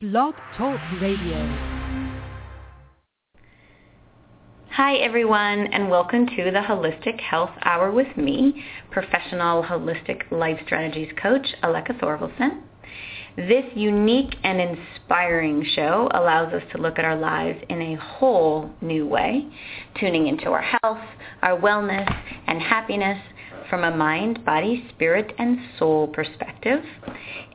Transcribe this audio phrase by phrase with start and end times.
[0.00, 1.44] Blog Talk Radio.
[4.70, 11.10] Hi, everyone, and welcome to the Holistic Health Hour with me, professional holistic life strategies
[11.20, 12.62] coach, Aleka Thorvalson.
[13.36, 18.70] This unique and inspiring show allows us to look at our lives in a whole
[18.80, 19.48] new way,
[19.98, 21.04] tuning into our health,
[21.42, 22.08] our wellness,
[22.46, 23.18] and happiness
[23.68, 26.82] from a mind, body, spirit, and soul perspective.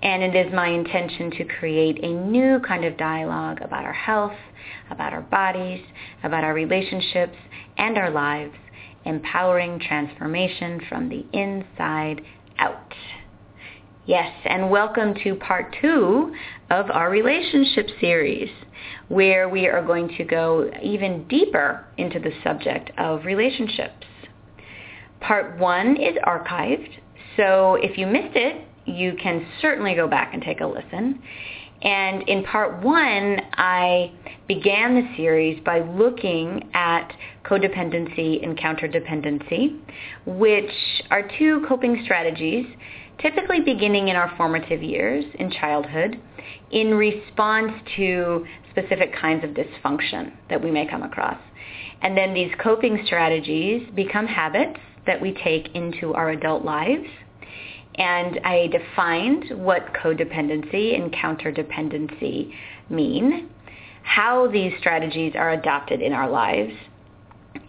[0.01, 4.37] And it is my intention to create a new kind of dialogue about our health,
[4.91, 5.83] about our bodies,
[6.23, 7.35] about our relationships,
[7.77, 8.53] and our lives,
[9.05, 12.21] empowering transformation from the inside
[12.59, 12.93] out.
[14.05, 16.35] Yes, and welcome to part two
[16.69, 18.49] of our relationship series,
[19.07, 24.05] where we are going to go even deeper into the subject of relationships.
[25.23, 26.89] Part one is archived,
[27.37, 31.21] so if you missed it, you can certainly go back and take a listen.
[31.81, 34.11] And in part one, I
[34.47, 37.11] began the series by looking at
[37.45, 39.79] codependency and counterdependency,
[40.25, 40.71] which
[41.09, 42.65] are two coping strategies
[43.21, 46.19] typically beginning in our formative years in childhood
[46.71, 51.39] in response to specific kinds of dysfunction that we may come across.
[52.01, 57.07] And then these coping strategies become habits that we take into our adult lives.
[57.95, 62.53] And I defined what codependency and counterdependency
[62.89, 63.49] mean,
[64.03, 66.73] how these strategies are adopted in our lives,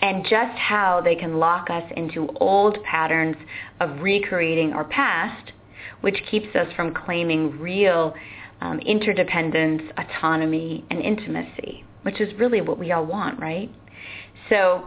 [0.00, 3.36] and just how they can lock us into old patterns
[3.80, 5.52] of recreating our past,
[6.00, 8.14] which keeps us from claiming real
[8.60, 13.70] um, interdependence, autonomy, and intimacy, which is really what we all want, right?
[14.48, 14.86] So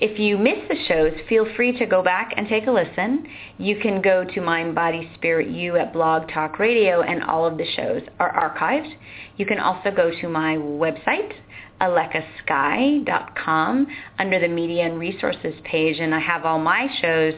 [0.00, 3.26] if you miss the shows, feel free to go back and take a listen.
[3.58, 7.58] You can go to Mind, Body, Spirit, You at Blog Talk Radio, and all of
[7.58, 8.94] the shows are archived.
[9.36, 11.32] You can also go to my website,
[11.80, 13.86] alekasky.com,
[14.18, 17.34] under the Media and Resources page, and I have all my shows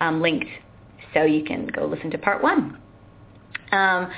[0.00, 0.48] um, linked,
[1.14, 2.78] so you can go listen to part one.
[3.70, 4.10] Um,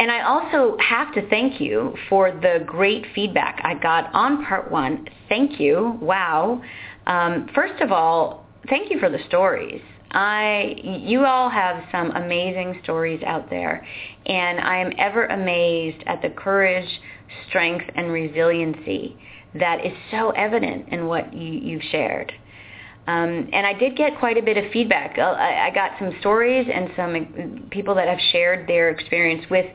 [0.00, 4.70] and I also have to thank you for the great feedback I got on part
[4.70, 5.06] one.
[5.28, 5.98] Thank you.
[6.00, 6.62] Wow.
[7.06, 9.82] Um, first of all, thank you for the stories.
[10.12, 13.86] I, you all have some amazing stories out there,
[14.26, 16.88] and I am ever amazed at the courage,
[17.48, 19.16] strength, and resiliency
[19.54, 22.32] that is so evident in what you, you've shared.
[23.06, 25.16] Um, and I did get quite a bit of feedback.
[25.18, 29.66] Uh, I, I got some stories and some people that have shared their experience with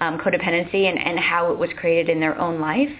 [0.00, 2.90] um, codependency and, and how it was created in their own life.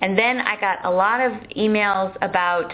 [0.00, 2.72] And then I got a lot of emails about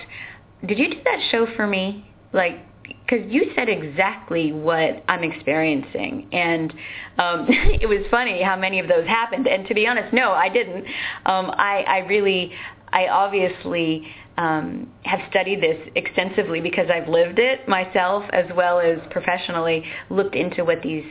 [0.67, 2.09] did you do that show for me?
[2.33, 6.73] Like, because you said exactly what I'm experiencing, and
[7.19, 9.47] um, it was funny how many of those happened.
[9.47, 10.85] And to be honest, no, I didn't.
[11.27, 12.53] Um, I, I really,
[12.93, 14.07] I obviously
[14.39, 20.35] um, have studied this extensively because I've lived it myself, as well as professionally looked
[20.35, 21.05] into what these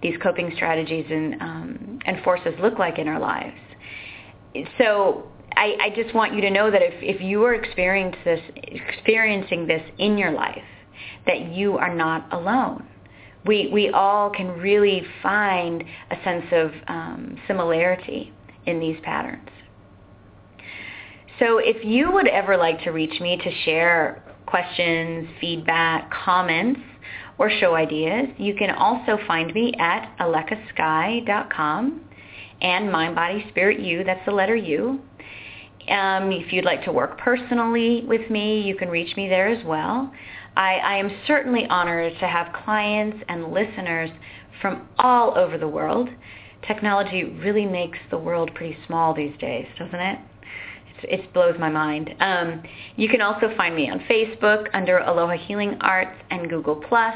[0.00, 3.56] these coping strategies and um, and forces look like in our lives.
[4.78, 8.40] So I, I just want you to know that if, if you are experiencing this,
[8.56, 10.62] experiencing this in your life,
[11.26, 12.86] that you are not alone.
[13.44, 18.32] We, we all can really find a sense of um, similarity
[18.66, 19.48] in these patterns.
[21.38, 26.80] So if you would ever like to reach me to share questions, feedback, comments,
[27.38, 32.00] or show ideas, you can also find me at alekasky.com
[32.60, 35.00] and Mind, Body, Spirit, You, that's the letter U.
[35.90, 39.64] Um, if you'd like to work personally with me, you can reach me there as
[39.64, 40.12] well.
[40.56, 44.10] I, I am certainly honored to have clients and listeners
[44.60, 46.08] from all over the world.
[46.66, 50.18] Technology really makes the world pretty small these days, doesn't it?
[51.04, 52.14] it blows my mind.
[52.20, 52.62] Um,
[52.96, 57.14] you can also find me on Facebook under Aloha Healing Arts and Google Plus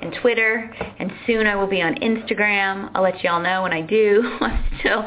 [0.00, 0.72] and Twitter.
[0.98, 2.90] And soon I will be on Instagram.
[2.94, 4.22] I'll let you all know when I do.
[4.40, 5.04] I'm still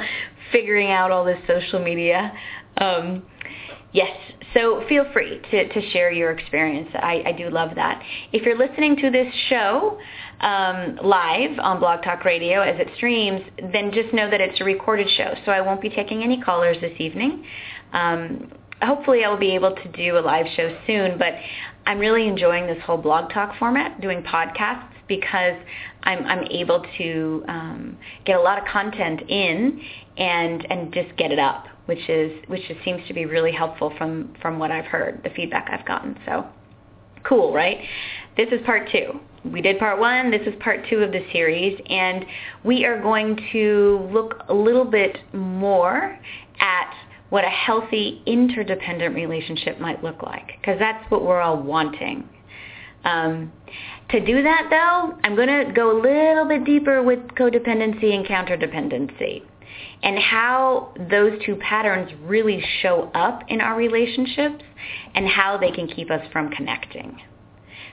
[0.51, 2.31] figuring out all this social media.
[2.79, 3.23] Um,
[3.91, 4.15] yes,
[4.53, 6.89] so feel free to, to share your experience.
[6.95, 8.01] I, I do love that.
[8.31, 9.99] If you're listening to this show
[10.39, 13.41] um, live on Blog Talk Radio as it streams,
[13.71, 16.77] then just know that it's a recorded show, so I won't be taking any callers
[16.81, 17.45] this evening.
[17.93, 21.33] Um, hopefully I will be able to do a live show soon, but
[21.85, 25.55] I'm really enjoying this whole blog talk format, doing podcasts, because
[26.03, 29.81] I'm, I'm able to um, get a lot of content in
[30.17, 33.91] and, and just get it up which is which just seems to be really helpful
[33.97, 36.17] from from what I've heard, the feedback I've gotten.
[36.25, 36.45] So
[37.25, 37.79] cool, right?
[38.39, 39.19] this is part two.
[39.43, 42.25] We did part one, this is part two of the series, and
[42.63, 46.17] we are going to look a little bit more
[46.61, 46.93] at
[47.29, 52.27] what a healthy interdependent relationship might look like, because that's what we're all wanting.
[53.03, 53.51] Um,
[54.11, 58.25] to do that, though, I'm going to go a little bit deeper with codependency and
[58.25, 59.43] counterdependency
[60.03, 64.63] and how those two patterns really show up in our relationships
[65.15, 67.19] and how they can keep us from connecting.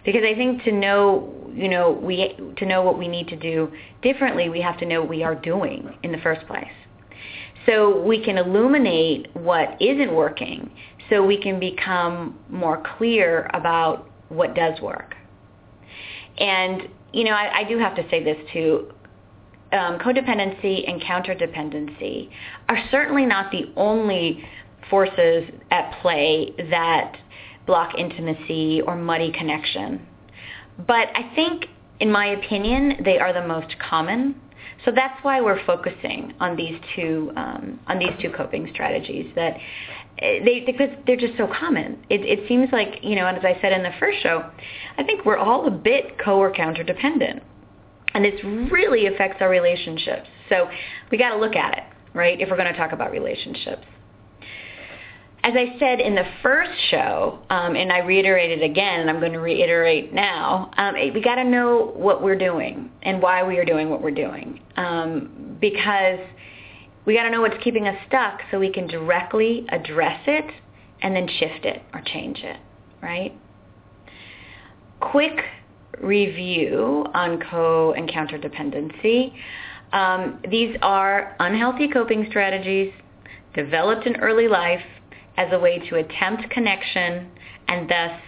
[0.05, 3.73] Because I think to know, you know, we to know what we need to do
[4.03, 6.67] differently, we have to know what we are doing in the first place.
[7.67, 10.71] So we can illuminate what isn't working
[11.11, 15.17] so we can become more clear about what does work.
[16.39, 18.93] And, you know, I, I do have to say this too.
[19.73, 22.31] Um, codependency and counterdependency
[22.69, 24.45] are certainly not the only
[24.89, 27.17] forces at play that
[27.67, 30.07] block intimacy or muddy connection.
[30.87, 31.67] But I think,
[32.01, 34.41] in my opinion, they are the most common.
[34.85, 39.57] So that's why we're focusing on these two um, on these two coping strategies that
[40.19, 41.99] eh, they because they're just so common.
[42.11, 44.49] It, it seems like you know, and as I said in the first show,
[44.99, 47.43] I think we're all a bit co or counter dependent,
[48.17, 48.43] and this
[48.73, 50.29] really affects our relationships.
[50.49, 50.69] So
[51.11, 51.85] we got to look at it,
[52.15, 52.41] right?
[52.41, 53.85] If we're going to talk about relationships
[55.47, 59.33] as I said in the first show, um, and I reiterated again, and I'm going
[59.33, 63.65] to reiterate now, um, we got to know what we're doing and why we are
[63.65, 66.19] doing what we're doing, um, because
[67.05, 70.53] we got to know what's keeping us stuck so we can directly address it
[71.03, 72.59] and then shift it or change it,
[73.01, 73.33] right?
[74.99, 75.45] Quick
[76.03, 79.33] review on co and counterdependency.
[79.93, 82.93] Um, these are unhealthy coping strategies
[83.55, 84.83] developed in early life
[85.37, 87.31] as a way to attempt connection
[87.69, 88.21] and thus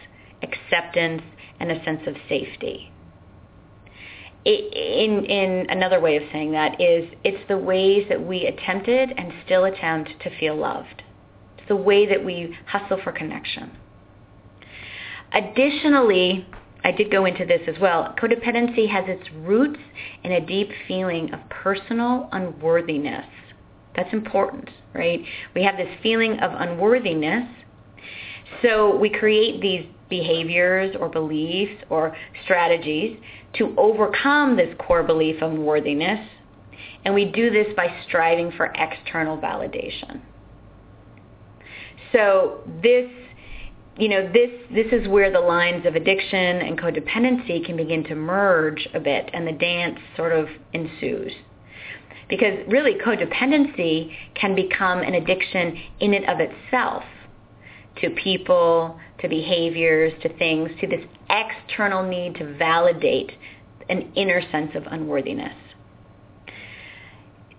[0.43, 1.23] acceptance
[1.61, 2.93] and a sense of safety.
[4.45, 9.33] in, in another way of saying that is it's the ways that we attempted and
[9.45, 11.03] still attempt to feel loved.
[11.59, 13.71] It's the way that we hustle for connection.
[15.33, 16.47] Additionally,
[16.85, 18.15] I did go into this as well.
[18.21, 19.81] Codependency has its roots
[20.25, 23.27] in a deep feeling of personal unworthiness
[23.99, 25.21] that's important, right?
[25.57, 27.49] We have this feeling of unworthiness.
[28.63, 33.19] So we create these behaviors or beliefs or strategies
[33.55, 36.21] to overcome this core belief of unworthiness.
[37.05, 40.21] And we do this by striving for external validation.
[42.13, 43.11] So this,
[43.99, 48.15] you know, this, this is where the lines of addiction and codependency can begin to
[48.15, 51.33] merge a bit and the dance sort of ensues.
[52.29, 57.03] Because really codependency can become an addiction in and of itself
[58.01, 63.33] to people, to behaviors, to things, to this external need to validate
[63.89, 65.55] an inner sense of unworthiness.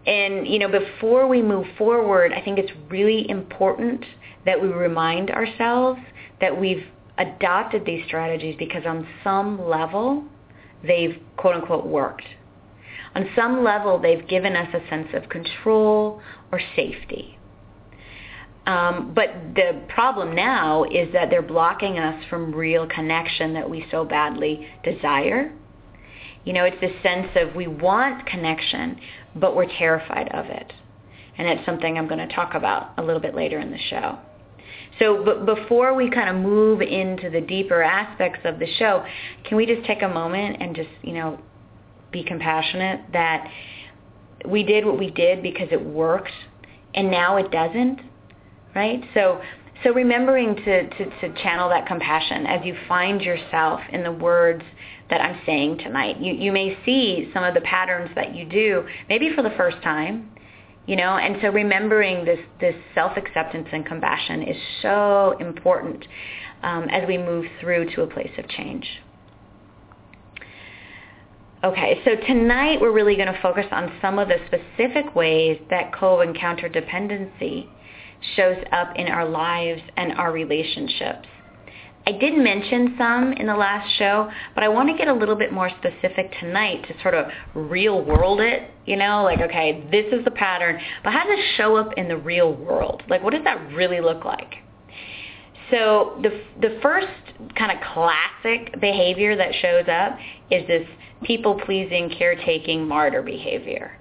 [0.05, 4.05] And, you know, before we move forward, I think it's really important
[4.45, 5.99] that we remind ourselves
[6.41, 6.85] that we've
[7.17, 10.23] adopted these strategies because on some level,
[10.83, 12.25] they've quote unquote worked
[13.15, 16.21] on some level, they've given us a sense of control
[16.51, 17.37] or safety.
[18.65, 23.85] Um, but the problem now is that they're blocking us from real connection that we
[23.89, 25.51] so badly desire.
[26.45, 28.99] You know, it's this sense of we want connection,
[29.35, 30.71] but we're terrified of it.
[31.37, 34.19] And it's something I'm going to talk about a little bit later in the show.
[34.99, 39.05] So but before we kind of move into the deeper aspects of the show,
[39.45, 41.39] can we just take a moment and just, you know,
[42.11, 43.49] be compassionate, that
[44.45, 46.31] we did what we did because it worked
[46.95, 48.01] and now it doesn't,
[48.75, 49.01] right?
[49.13, 49.41] So
[49.83, 54.63] so remembering to, to, to channel that compassion as you find yourself in the words
[55.09, 56.19] that I'm saying tonight.
[56.19, 59.81] You, you may see some of the patterns that you do, maybe for the first
[59.81, 60.31] time,
[60.89, 66.03] you know, and so remembering this, this self-acceptance and compassion is so important
[66.63, 68.87] um, as we move through to a place of change.
[71.63, 75.93] Okay, so tonight we're really going to focus on some of the specific ways that
[75.93, 77.69] co and counter dependency
[78.35, 81.27] shows up in our lives and our relationships.
[82.09, 85.35] I did mention some in the last show, but I want to get a little
[85.35, 90.05] bit more specific tonight to sort of real world it, you know, like, okay, this
[90.11, 93.03] is the pattern, but how does it show up in the real world?
[93.07, 94.55] Like, what does that really look like?
[95.69, 97.13] So the, the first
[97.55, 100.17] kind of classic behavior that shows up
[100.49, 100.87] is this
[101.23, 103.99] people-pleasing, caretaking, martyr behavior.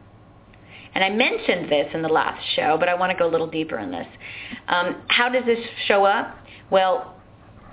[0.94, 3.50] And I mentioned this in the last show, but I want to go a little
[3.50, 4.06] deeper in this.
[4.66, 6.38] Um, how does this show up?
[6.70, 7.14] Well,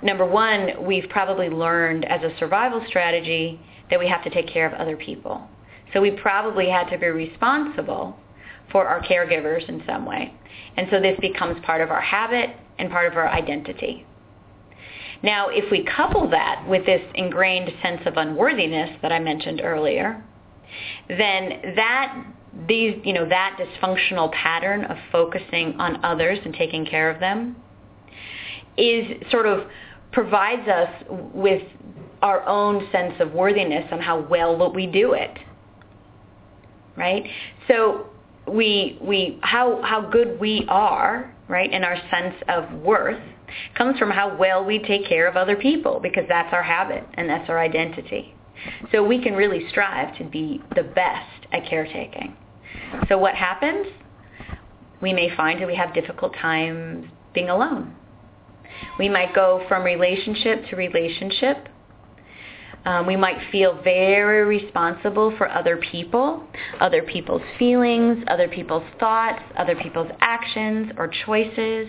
[0.02, 3.60] number one, we've probably learned as a survival strategy
[3.90, 5.48] that we have to take care of other people.
[5.92, 8.18] So we probably had to be responsible
[8.72, 10.34] for our caregivers in some way.
[10.76, 14.04] And so this becomes part of our habit and part of our identity.
[15.22, 20.22] Now, if we couple that with this ingrained sense of unworthiness that I mentioned earlier,
[21.08, 22.26] then that
[22.68, 27.56] these, you know, that dysfunctional pattern of focusing on others and taking care of them
[28.76, 29.66] is sort of
[30.16, 30.88] provides us
[31.34, 31.60] with
[32.22, 35.38] our own sense of worthiness on how well we do it.
[36.96, 37.24] Right?
[37.68, 38.06] So
[38.48, 43.22] we we how how good we are, right, and our sense of worth
[43.76, 47.28] comes from how well we take care of other people because that's our habit and
[47.28, 48.34] that's our identity.
[48.92, 52.34] So we can really strive to be the best at caretaking.
[53.10, 53.86] So what happens?
[55.02, 57.94] We may find that we have difficult times being alone.
[58.98, 61.68] We might go from relationship to relationship.
[62.84, 66.44] Um, we might feel very responsible for other people,
[66.80, 71.88] other people's feelings, other people's thoughts, other people's actions or choices,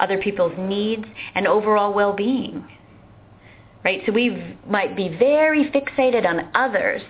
[0.00, 1.04] other people's needs,
[1.34, 2.66] and overall well-being.
[3.84, 4.00] Right?
[4.06, 7.02] So we might be very fixated on others.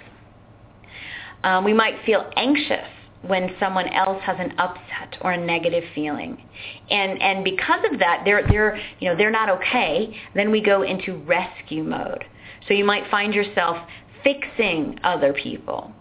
[1.45, 2.84] Um, we might feel anxious
[3.27, 6.43] when someone else has an upset or a negative feeling.
[6.91, 10.15] And and because of that, they're they're you know they're not okay.
[10.35, 12.25] Then we go into rescue mode.
[12.69, 13.77] So you might find yourself
[14.23, 15.93] fixing other people,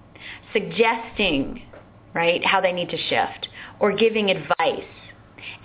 [0.53, 1.63] suggesting
[2.13, 3.49] right how they need to shift,
[3.79, 4.87] or giving advice.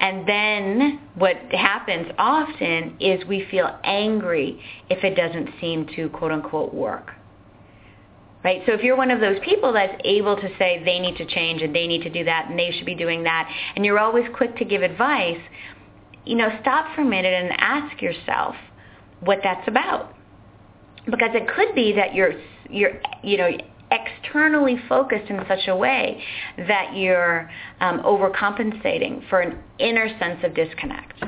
[0.01, 4.61] And then what happens often is we feel angry
[4.91, 7.13] if it doesn't seem to quote unquote work
[8.45, 8.63] right?
[8.67, 11.63] So if you're one of those people that's able to say they need to change
[11.63, 14.25] and they need to do that and they should be doing that, and you're always
[14.37, 15.41] quick to give advice,
[16.25, 18.55] you know, stop for a minute and ask yourself
[19.21, 20.15] what that's about.
[21.07, 22.35] Because it could be that you're,
[22.69, 23.51] you're you know,
[23.91, 26.23] externally focused in such a way
[26.59, 31.25] that you're um, overcompensating for an inner sense of disconnect.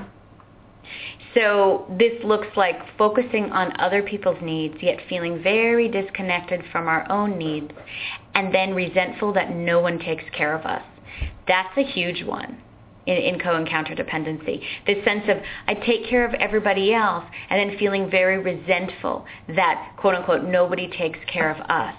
[1.34, 7.10] So this looks like focusing on other people's needs, yet feeling very disconnected from our
[7.10, 7.70] own needs,
[8.34, 10.82] and then resentful that no one takes care of us.
[11.46, 12.60] That's a huge one
[13.06, 14.60] in, in co and counter dependency.
[14.86, 19.94] This sense of I take care of everybody else, and then feeling very resentful that,
[19.98, 21.94] quote unquote, nobody takes care of us.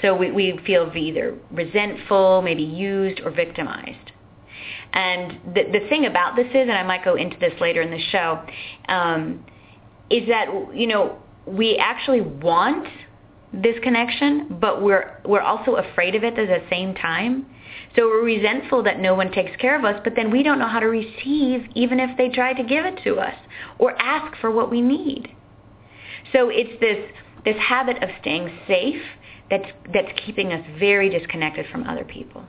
[0.00, 4.12] So we, we feel either resentful, maybe used, or victimized.
[4.92, 7.90] And the, the thing about this is, and I might go into this later in
[7.90, 8.42] the show,
[8.88, 9.44] um,
[10.10, 12.86] is that, you know, we actually want
[13.52, 17.46] this connection, but we're, we're also afraid of it at the same time.
[17.96, 20.68] So we're resentful that no one takes care of us, but then we don't know
[20.68, 23.34] how to receive even if they try to give it to us
[23.78, 25.34] or ask for what we need.
[26.32, 27.10] So it's this,
[27.44, 29.02] this habit of staying safe
[29.50, 32.44] that's, that's keeping us very disconnected from other people.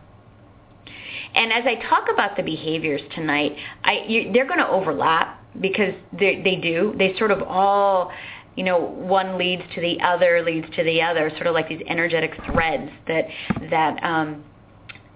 [1.36, 5.94] And as I talk about the behaviors tonight, I, you, they're going to overlap because
[6.18, 6.94] they, they do.
[6.98, 8.12] They sort of all,
[8.56, 11.82] you know, one leads to the other, leads to the other, sort of like these
[11.88, 13.26] energetic threads that
[13.70, 14.44] that um,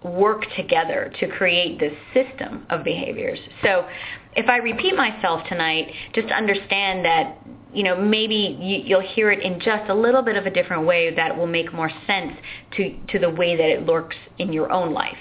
[0.03, 3.39] work together to create this system of behaviors.
[3.63, 3.87] So
[4.35, 7.37] if I repeat myself tonight, just understand that
[7.73, 10.85] you know, maybe you, you'll hear it in just a little bit of a different
[10.85, 12.33] way that will make more sense
[12.77, 15.17] to, to the way that it lurks in your own life.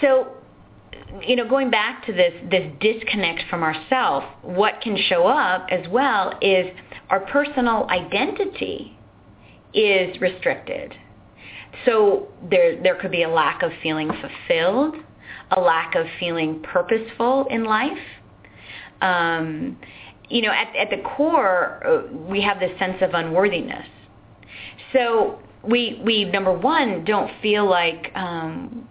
[0.00, 0.28] So,
[1.26, 5.86] you know, going back to this, this disconnect from ourself, what can show up as
[5.88, 6.66] well is
[7.10, 8.96] our personal identity
[9.74, 10.94] is restricted.
[11.84, 14.96] So there, there could be a lack of feeling fulfilled,
[15.56, 17.98] a lack of feeling purposeful in life.
[19.00, 19.78] Um,
[20.28, 23.86] you know, at, at the core, uh, we have this sense of unworthiness.
[24.92, 28.88] So we, we number one, don't feel like um,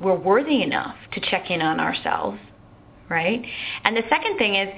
[0.00, 2.38] we're worthy enough to check in on ourselves,
[3.08, 3.44] right?
[3.84, 4.68] And the second thing is,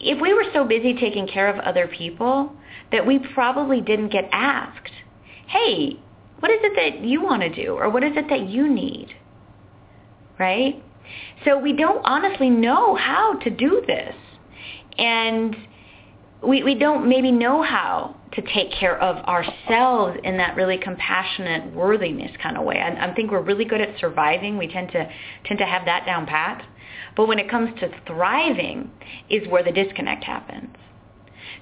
[0.00, 2.52] if we were so busy taking care of other people
[2.92, 4.92] that we probably didn't get asked,
[5.48, 5.98] hey,
[6.40, 7.72] what is it that you want to do?
[7.72, 9.14] Or what is it that you need?
[10.38, 10.82] Right?
[11.44, 14.14] So we don't honestly know how to do this.
[14.98, 15.56] And
[16.42, 21.72] we, we don't maybe know how to take care of ourselves in that really compassionate
[21.72, 22.80] worthiness kind of way.
[22.80, 24.58] I, I think we're really good at surviving.
[24.58, 25.08] We tend to
[25.44, 26.66] tend to have that down pat.
[27.16, 28.90] But when it comes to thriving
[29.30, 30.76] is where the disconnect happens.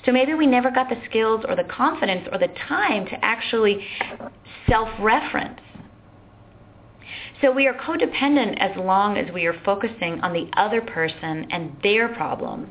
[0.04, 3.86] So maybe we never got the skills or the confidence or the time to actually
[4.68, 5.60] self-reference.
[7.40, 11.76] So we are codependent as long as we are focusing on the other person and
[11.82, 12.68] their problems.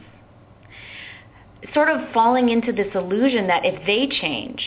[1.74, 4.62] Sort of falling into this illusion that if they change,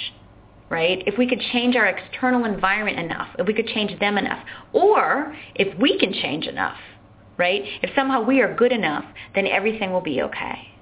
[0.70, 1.02] right?
[1.06, 5.36] If we could change our external environment enough, if we could change them enough, or
[5.54, 6.78] if we can change enough,
[7.36, 7.62] right?
[7.82, 10.72] If somehow we are good enough, then everything will be okay.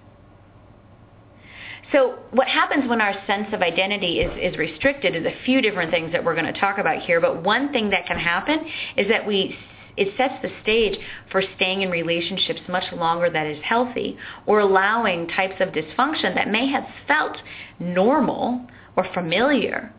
[1.93, 5.91] So what happens when our sense of identity is, is restricted is a few different
[5.91, 7.21] things that we're going to talk about here.
[7.21, 8.61] But one thing that can happen
[8.97, 9.57] is that we
[9.97, 10.99] it sets the stage
[11.31, 16.51] for staying in relationships much longer that is healthy or allowing types of dysfunction that
[16.51, 17.37] may have felt
[17.79, 19.93] normal or familiar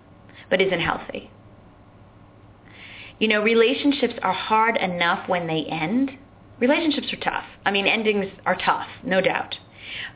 [0.50, 1.30] but isn't healthy.
[3.20, 6.12] You know, relationships are hard enough when they end.
[6.60, 7.46] Relationships are tough.
[7.66, 9.56] I mean, endings are tough, no doubt.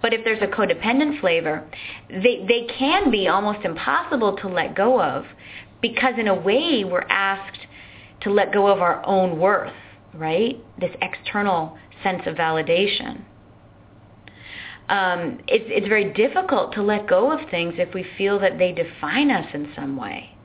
[0.02, 1.70] But if there's a codependent flavor,
[2.10, 5.26] they, they can be almost impossible to let go of
[5.82, 7.60] because in a way we're asked
[8.22, 9.74] to let go of our own worth,
[10.14, 10.58] right?
[10.80, 13.24] This external sense of validation.
[14.90, 18.72] Um, it's, it's very difficult to let go of things if we feel that they
[18.72, 20.36] define us in some way.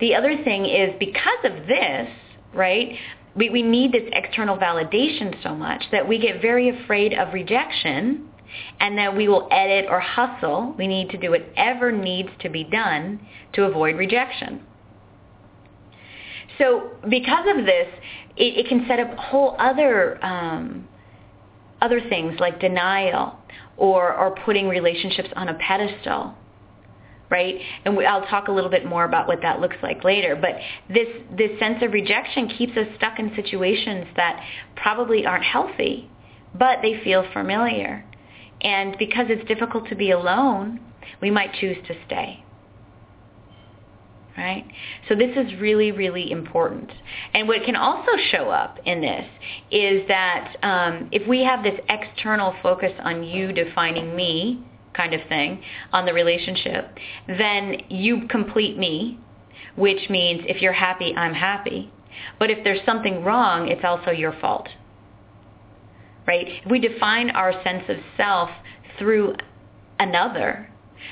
[0.00, 2.08] The other thing is because of this,
[2.52, 2.96] right,
[3.34, 8.28] we, we need this external validation so much that we get very afraid of rejection
[8.78, 10.74] and that we will edit or hustle.
[10.78, 13.20] We need to do whatever needs to be done
[13.54, 14.64] to avoid rejection.
[16.58, 17.88] So because of this,
[18.36, 20.88] it, it can set up whole other um,
[21.80, 23.38] other things like denial
[23.76, 26.34] or, or putting relationships on a pedestal
[27.30, 27.58] right?
[27.84, 30.36] And we, I'll talk a little bit more about what that looks like later.
[30.36, 30.52] But
[30.88, 34.44] this this sense of rejection keeps us stuck in situations that
[34.76, 36.08] probably aren't healthy,
[36.54, 38.04] but they feel familiar.
[38.60, 40.80] And because it's difficult to be alone,
[41.20, 42.43] we might choose to stay.
[44.36, 44.64] Right?
[45.08, 46.90] So this is really, really important.
[47.34, 49.26] And what can also show up in this
[49.70, 54.64] is that um, if we have this external focus on you defining me,
[54.94, 55.62] kind of thing
[55.92, 59.18] on the relationship, then you complete me,
[59.76, 61.92] which means if you're happy, I'm happy.
[62.38, 64.68] But if there's something wrong, it's also your fault.
[66.26, 66.46] Right?
[66.64, 68.50] If we define our sense of self
[68.98, 69.34] through
[69.98, 70.70] another,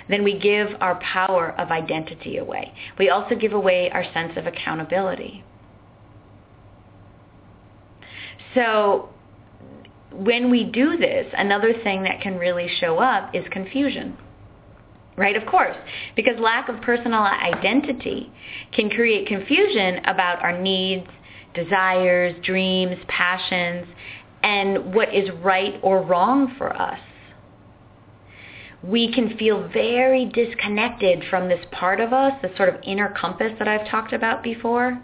[0.08, 2.72] then we give our power of identity away.
[2.98, 5.44] We also give away our sense of accountability.
[8.54, 9.08] So
[10.12, 14.16] when we do this, another thing that can really show up is confusion.
[15.14, 15.76] Right, of course,
[16.16, 18.32] because lack of personal identity
[18.72, 21.06] can create confusion about our needs,
[21.52, 23.86] desires, dreams, passions,
[24.42, 26.98] and what is right or wrong for us.
[28.82, 33.52] We can feel very disconnected from this part of us, this sort of inner compass
[33.58, 35.00] that I've talked about before,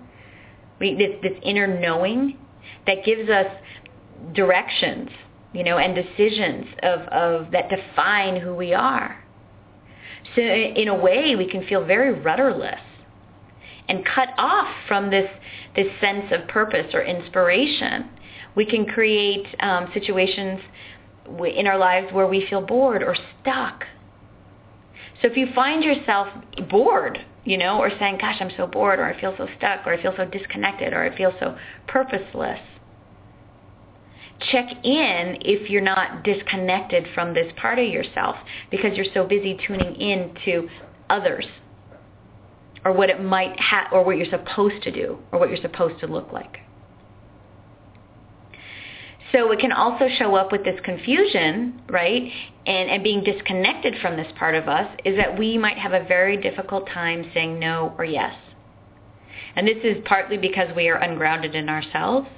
[0.80, 2.38] we, this, this inner knowing
[2.86, 3.46] that gives us
[4.34, 5.10] directions,
[5.52, 9.24] you know, and decisions of, of that define who we are.
[10.34, 12.80] So in a way, we can feel very rudderless
[13.88, 15.28] and cut off from this
[15.74, 18.10] this sense of purpose or inspiration.
[18.54, 20.60] We can create um, situations
[21.44, 23.84] in our lives where we feel bored or stuck.
[25.20, 26.28] So if you find yourself
[26.70, 29.94] bored, you know, or saying, gosh, I'm so bored, or I feel so stuck, or
[29.94, 31.56] I feel so disconnected, or I feel so
[31.88, 32.60] purposeless,
[34.52, 38.36] check in if you're not disconnected from this part of yourself
[38.70, 40.68] because you're so busy tuning in to
[41.10, 41.46] others
[42.84, 45.98] or what it might have or what you're supposed to do or what you're supposed
[46.00, 46.58] to look like.
[49.32, 52.30] So it can also show up with this confusion, right?
[52.66, 56.04] And, and being disconnected from this part of us is that we might have a
[56.04, 58.34] very difficult time saying no or yes.
[59.54, 62.28] And this is partly because we are ungrounded in ourselves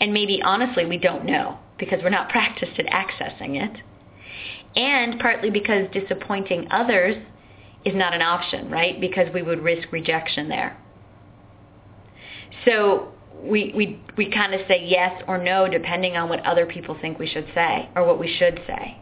[0.00, 3.80] and maybe honestly we don't know because we're not practiced at accessing it.
[4.76, 7.16] And partly because disappointing others
[7.86, 9.00] is not an option, right?
[9.00, 10.76] Because we would risk rejection there.
[12.66, 16.96] So we, we, we kind of say yes or no depending on what other people
[17.00, 18.98] think we should say or what we should say.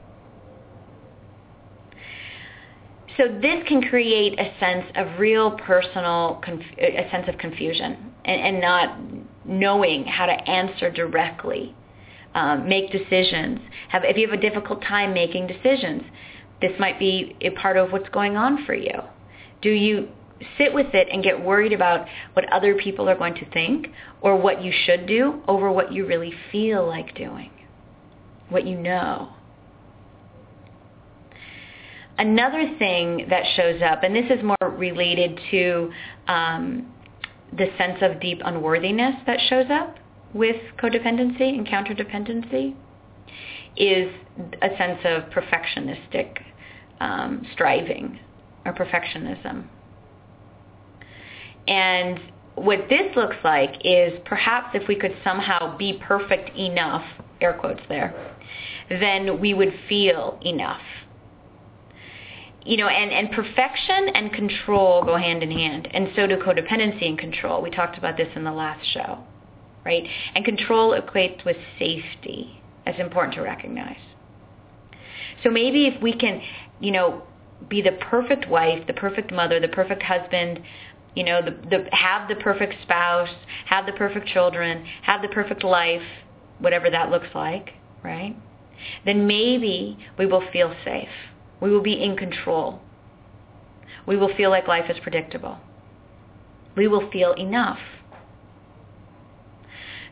[3.16, 6.42] So this can create a sense of real personal,
[6.78, 8.98] a sense of confusion and, and not
[9.44, 11.74] knowing how to answer directly,
[12.34, 13.60] um, make decisions.
[13.90, 16.02] Have, if you have a difficult time making decisions,
[16.60, 18.98] this might be a part of what's going on for you.
[19.62, 20.08] Do you
[20.58, 23.88] sit with it and get worried about what other people are going to think
[24.20, 27.50] or what you should do over what you really feel like doing,
[28.48, 29.30] what you know?
[32.16, 35.90] Another thing that shows up, and this is more related to
[36.28, 36.92] um,
[37.52, 39.96] the sense of deep unworthiness that shows up
[40.32, 42.74] with codependency and counterdependency
[43.76, 44.12] is
[44.62, 46.38] a sense of perfectionistic
[47.00, 48.18] um, striving
[48.64, 49.66] or perfectionism.
[51.66, 52.20] And
[52.54, 57.04] what this looks like is perhaps if we could somehow be perfect enough,
[57.40, 58.14] air quotes there,
[58.88, 60.82] then we would feel enough.
[62.64, 67.06] You know, and, and perfection and control go hand in hand, and so do codependency
[67.06, 67.60] and control.
[67.60, 69.18] We talked about this in the last show,
[69.84, 70.04] right?
[70.34, 72.62] And control equates with safety.
[72.86, 73.98] That's important to recognize.
[75.42, 76.40] So maybe if we can,
[76.80, 77.22] you know,
[77.68, 80.60] be the perfect wife, the perfect mother, the perfect husband,
[81.14, 83.28] you know, the, the, have the perfect spouse,
[83.66, 86.02] have the perfect children, have the perfect life,
[86.58, 87.70] whatever that looks like,
[88.02, 88.36] right?
[89.04, 91.08] Then maybe we will feel safe.
[91.60, 92.80] We will be in control.
[94.06, 95.58] We will feel like life is predictable.
[96.76, 97.78] We will feel enough.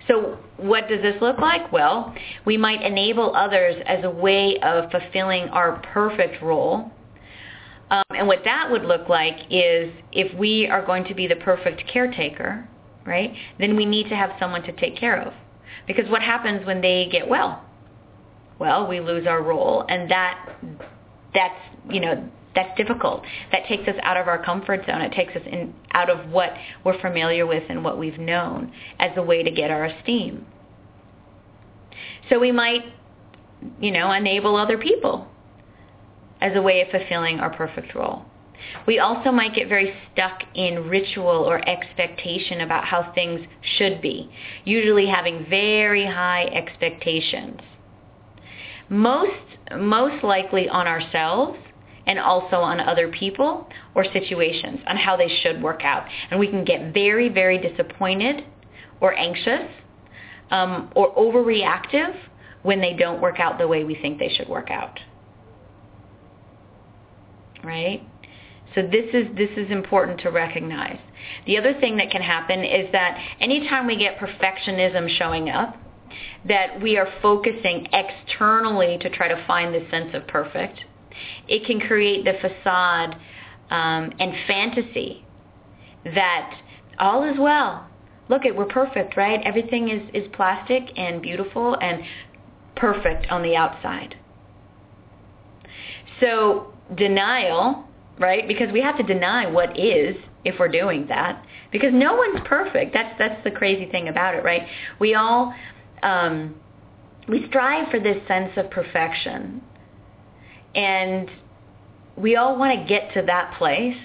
[0.08, 1.70] So what does this look like?
[1.72, 6.90] Well, we might enable others as a way of fulfilling our perfect role
[7.92, 11.36] um, and what that would look like is if we are going to be the
[11.36, 12.66] perfect caretaker,
[13.06, 15.34] right, then we need to have someone to take care of.
[15.86, 17.62] Because what happens when they get well?
[18.58, 20.56] Well, we lose our role, and that
[21.34, 23.24] that's you know that's difficult.
[23.50, 25.02] That takes us out of our comfort zone.
[25.02, 26.50] It takes us in, out of what
[26.84, 30.46] we're familiar with and what we've known as a way to get our esteem.
[32.30, 32.84] So we might,
[33.80, 35.28] you know, enable other people
[36.42, 38.24] as a way of fulfilling our perfect role.
[38.86, 43.40] We also might get very stuck in ritual or expectation about how things
[43.76, 44.30] should be,
[44.64, 47.60] usually having very high expectations.
[48.88, 49.40] Most,
[49.78, 51.58] most likely on ourselves
[52.06, 56.06] and also on other people or situations on how they should work out.
[56.30, 58.44] And we can get very, very disappointed
[59.00, 59.70] or anxious
[60.50, 62.16] um, or overreactive
[62.62, 64.98] when they don't work out the way we think they should work out
[67.64, 68.06] right?
[68.74, 70.98] So this is this is important to recognize.
[71.46, 75.76] The other thing that can happen is that anytime we get perfectionism showing up,
[76.48, 80.80] that we are focusing externally to try to find this sense of perfect,
[81.48, 83.14] it can create the facade
[83.70, 85.24] um, and fantasy
[86.04, 86.58] that
[86.98, 87.86] all is well.
[88.28, 89.40] Look, it we're perfect, right?
[89.44, 92.02] Everything is is plastic and beautiful and
[92.76, 94.16] perfect on the outside.
[96.20, 97.84] So denial,
[98.18, 98.46] right?
[98.46, 102.92] Because we have to deny what is if we're doing that because no one's perfect.
[102.92, 104.62] That's that's the crazy thing about it, right?
[105.00, 105.52] We all
[106.02, 106.54] um,
[107.28, 109.62] we strive for this sense of perfection,
[110.74, 111.30] and
[112.16, 113.96] we all want to get to that place.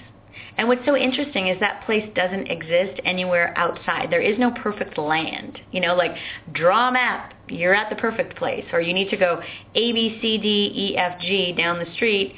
[0.56, 4.08] And what's so interesting is that place doesn't exist anywhere outside.
[4.10, 5.58] There is no perfect land.
[5.72, 6.12] You know, like
[6.52, 8.64] draw a map, you're at the perfect place.
[8.72, 9.40] Or you need to go
[9.74, 12.34] A, B, C, D, E, F, G down the street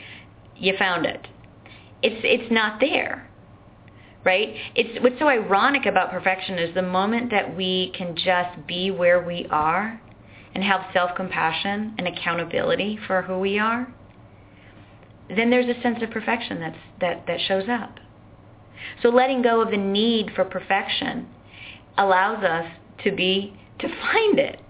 [0.61, 1.27] you found it.
[2.03, 3.27] It's it's not there.
[4.23, 4.55] Right?
[4.75, 9.25] It's what's so ironic about perfection is the moment that we can just be where
[9.25, 10.01] we are
[10.55, 13.91] and have self-compassion and accountability for who we are,
[15.35, 17.99] then there's a sense of perfection that's that that shows up.
[19.03, 21.27] So letting go of the need for perfection
[21.97, 22.71] allows us
[23.05, 24.61] to be to find it.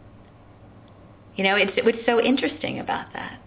[1.36, 3.39] You know, it's what's so interesting about that.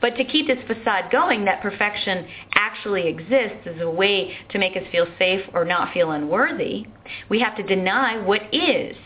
[0.00, 4.76] But to keep this facade going that perfection actually exists as a way to make
[4.76, 6.86] us feel safe or not feel unworthy,
[7.28, 8.96] we have to deny what is.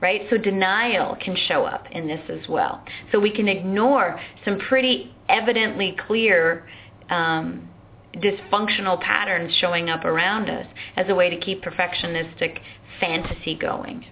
[0.00, 0.22] Right?
[0.30, 2.82] So denial can show up in this as well.
[3.12, 6.66] So we can ignore some pretty evidently clear
[7.10, 7.68] um,
[8.14, 12.58] dysfunctional patterns showing up around us as a way to keep perfectionistic
[12.98, 14.06] fantasy going.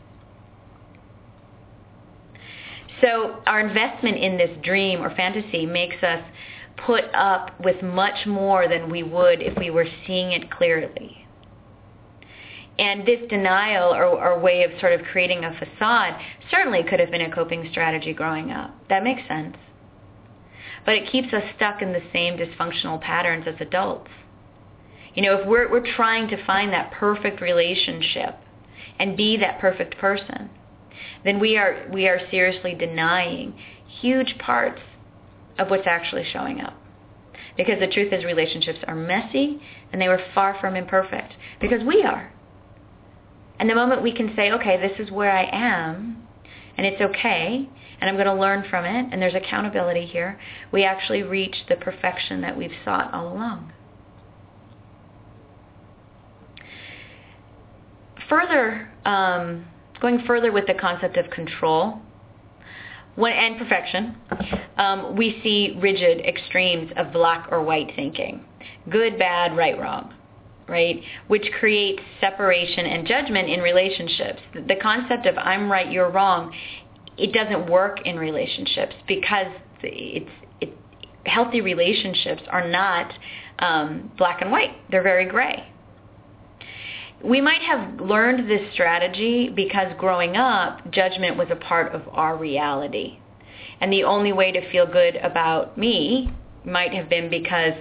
[3.00, 6.22] So our investment in this dream or fantasy makes us
[6.86, 11.26] put up with much more than we would if we were seeing it clearly.
[12.78, 17.10] And this denial or, or, way of sort of creating a facade certainly could have
[17.10, 18.72] been a coping strategy growing up.
[18.88, 19.56] That makes sense.
[20.86, 24.10] But it keeps us stuck in the same dysfunctional patterns as adults.
[25.14, 28.36] You know, if we're, we're trying to find that perfect relationship
[29.00, 30.48] and be that perfect person,
[31.24, 33.54] then we are we are seriously denying
[34.00, 34.80] huge parts
[35.58, 36.74] of what's actually showing up.
[37.56, 39.60] Because the truth is relationships are messy
[39.92, 42.32] and they were far from imperfect because we are.
[43.58, 46.22] And the moment we can say, okay, this is where I am
[46.76, 47.68] and it's okay
[48.00, 50.38] and I'm going to learn from it and there's accountability here,
[50.72, 53.72] we actually reach the perfection that we've sought all along.
[58.28, 59.66] further, um,
[60.00, 62.00] going further with the concept of control
[63.14, 64.16] when, and perfection,
[64.76, 68.44] um, we see rigid extremes of black or white thinking.
[68.88, 70.14] Good, bad, right, wrong
[70.68, 71.00] right?
[71.28, 74.40] Which creates separation and judgment in relationships.
[74.52, 76.54] The concept of I'm right, you're wrong,
[77.16, 79.46] it doesn't work in relationships because
[79.82, 80.30] it's
[80.60, 80.76] it,
[81.26, 83.12] healthy relationships are not
[83.58, 84.76] um, black and white.
[84.90, 85.72] They're very gray.
[87.24, 92.36] We might have learned this strategy because growing up, judgment was a part of our
[92.36, 93.18] reality.
[93.80, 96.32] And the only way to feel good about me
[96.64, 97.74] might have been because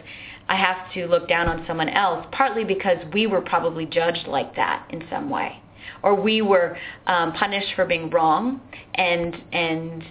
[0.50, 4.56] I have to look down on someone else, partly because we were probably judged like
[4.56, 5.62] that in some way,
[6.04, 8.62] or we were um, punished for being wrong
[8.96, 10.04] and and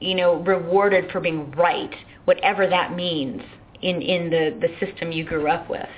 [0.00, 1.94] you know rewarded for being right,
[2.26, 3.42] whatever that means
[3.80, 5.88] in in the the system you grew up with.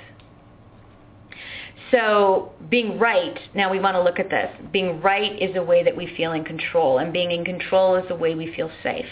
[1.91, 4.49] So being right, now we want to look at this.
[4.71, 8.05] Being right is a way that we feel in control, and being in control is
[8.09, 9.05] a way we feel safe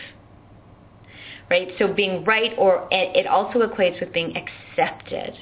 [1.49, 1.69] right?
[1.77, 5.35] So being right or it also equates with being accepted.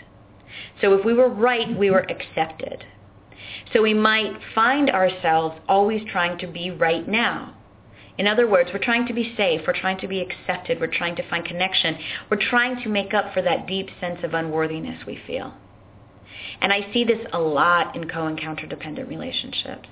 [0.82, 2.86] So if we were right, we were accepted.
[3.74, 7.54] So we might find ourselves always trying to be right now.
[8.18, 11.16] In other words, we're trying to be safe, we're trying to be accepted, we're trying
[11.18, 11.98] to find connection,
[12.32, 15.54] we're trying to make up for that deep sense of unworthiness we feel.
[16.62, 19.88] And I see this a lot in co-encounter dependent relationships.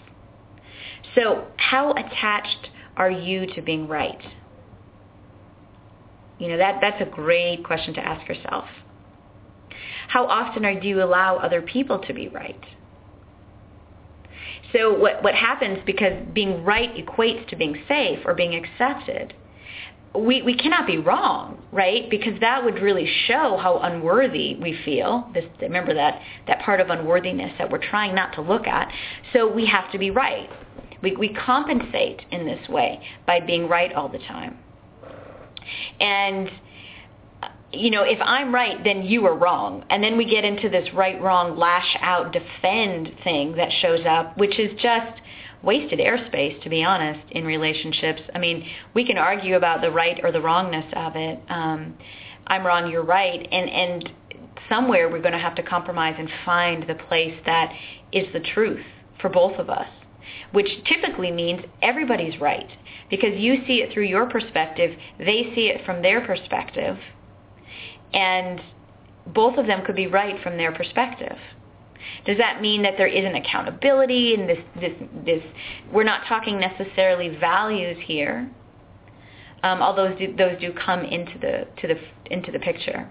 [1.15, 4.21] So how attached are you to being right?
[6.39, 8.65] You know, that, that's a great question to ask yourself.
[10.08, 12.60] How often are, do you allow other people to be right?
[14.73, 19.34] So what, what happens, because being right equates to being safe or being accepted,
[20.17, 22.10] we, we cannot be wrong, right?
[22.10, 25.30] Because that would really show how unworthy we feel.
[25.34, 28.91] This, remember that, that part of unworthiness that we're trying not to look at.
[29.34, 30.49] So we have to be right.
[31.01, 34.58] We, we compensate in this way by being right all the time.
[35.99, 36.49] And
[37.71, 39.84] you know, if I'm right, then you are wrong.
[39.89, 44.38] And then we get into this right, wrong, lash out, defend thing that shows up,
[44.38, 45.21] which is just
[45.65, 48.21] wasted airspace, to be honest, in relationships.
[48.34, 51.39] I mean, we can argue about the right or the wrongness of it.
[51.49, 51.97] Um,
[52.47, 53.47] I'm wrong, you're right.
[53.51, 54.10] And, and
[54.69, 57.73] somewhere we're going to have to compromise and find the place that
[58.12, 58.86] is the truth
[59.19, 59.88] for both of us,
[60.51, 62.69] which typically means everybody's right
[63.10, 66.97] because you see it through your perspective, they see it from their perspective,
[68.13, 68.62] and
[69.28, 71.38] both of them could be right from their perspective.
[72.25, 74.93] Does that mean that there isn't accountability and this, this,
[75.25, 75.43] this,
[75.91, 78.49] we're not talking necessarily values here,
[79.63, 81.95] um, although those do, those do come into the, to the,
[82.31, 83.09] into the picture.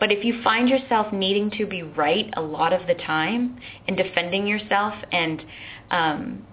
[0.00, 3.96] But if you find yourself needing to be right a lot of the time and
[3.96, 5.42] defending yourself and
[5.90, 6.46] um,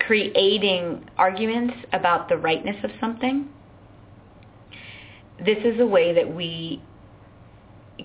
[0.00, 3.48] creating arguments about the rightness of something,
[5.44, 6.82] this is a way that we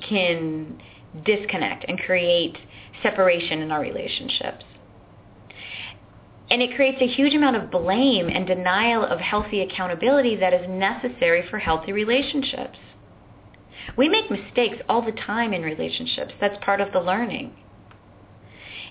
[0.08, 0.82] can
[1.26, 2.58] disconnect and create
[3.02, 4.64] separation in our relationships.
[6.50, 10.68] And it creates a huge amount of blame and denial of healthy accountability that is
[10.70, 12.78] necessary for healthy relationships.
[13.98, 16.34] We make mistakes all the time in relationships.
[16.40, 17.54] That's part of the learning.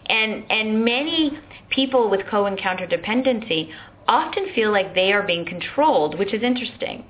[0.07, 1.39] And, and many
[1.71, 3.71] people with co and counter dependency
[4.09, 7.05] often feel like they are being controlled, which is interesting.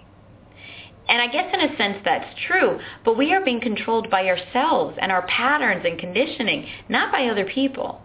[1.08, 4.96] And I guess in a sense that's true, but we are being controlled by ourselves
[5.00, 8.00] and our patterns and conditioning, not by other people.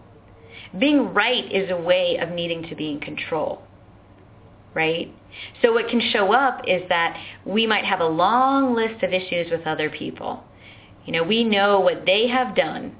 [0.78, 3.62] Being right is a way of needing to be in control,
[4.74, 5.14] right?
[5.62, 9.50] So what can show up is that we might have a long list of issues
[9.50, 10.42] with other people.
[11.06, 12.94] You know, we know what they have done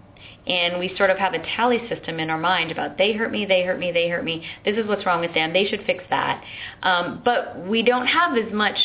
[0.47, 3.45] and we sort of have a tally system in our mind about they hurt me,
[3.45, 4.43] they hurt me, they hurt me.
[4.65, 5.53] This is what's wrong with them.
[5.53, 6.43] They should fix that.
[6.83, 8.79] Um, but we don't have as much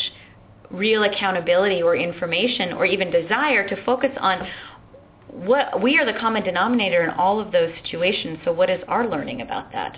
[0.70, 4.46] real accountability or information or even desire to focus on
[5.28, 8.38] what we are the common denominator in all of those situations.
[8.44, 9.96] So what is our learning about that?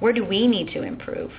[0.00, 1.30] Where do we need to improve?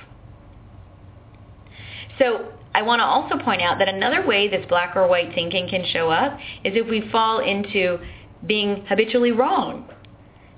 [2.19, 5.67] So I want to also point out that another way this black or white thinking
[5.67, 7.97] can show up is if we fall into
[8.45, 9.89] being habitually wrong.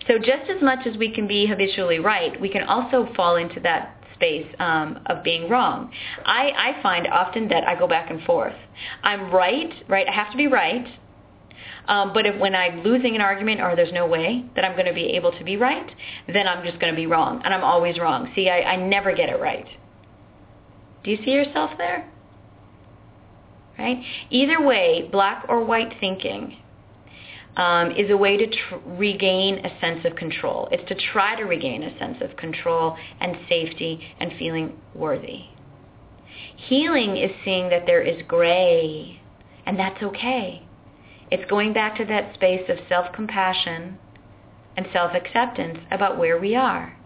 [0.07, 3.59] So just as much as we can be habitually right, we can also fall into
[3.61, 5.91] that space um, of being wrong.
[6.25, 8.55] I, I find often that I go back and forth.
[9.03, 10.07] I'm right, right?
[10.07, 10.87] I have to be right.
[11.87, 14.87] Um, but if when I'm losing an argument or there's no way that I'm going
[14.87, 15.89] to be able to be right,
[16.27, 17.41] then I'm just going to be wrong.
[17.43, 18.31] And I'm always wrong.
[18.35, 19.67] See, I, I never get it right.
[21.03, 22.11] Do you see yourself there?
[23.77, 24.01] Right?
[24.31, 26.57] Either way, black or white thinking
[27.57, 30.67] um, is a way to tr- regain a sense of control.
[30.71, 35.45] It's to try to regain a sense of control and safety and feeling worthy.
[36.55, 39.21] Healing is seeing that there is gray,
[39.65, 40.65] and that's okay.
[41.31, 43.97] It's going back to that space of self-compassion
[44.77, 46.97] and self-acceptance about where we are.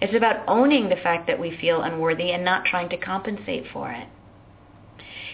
[0.00, 3.90] It's about owning the fact that we feel unworthy and not trying to compensate for
[3.92, 4.08] it.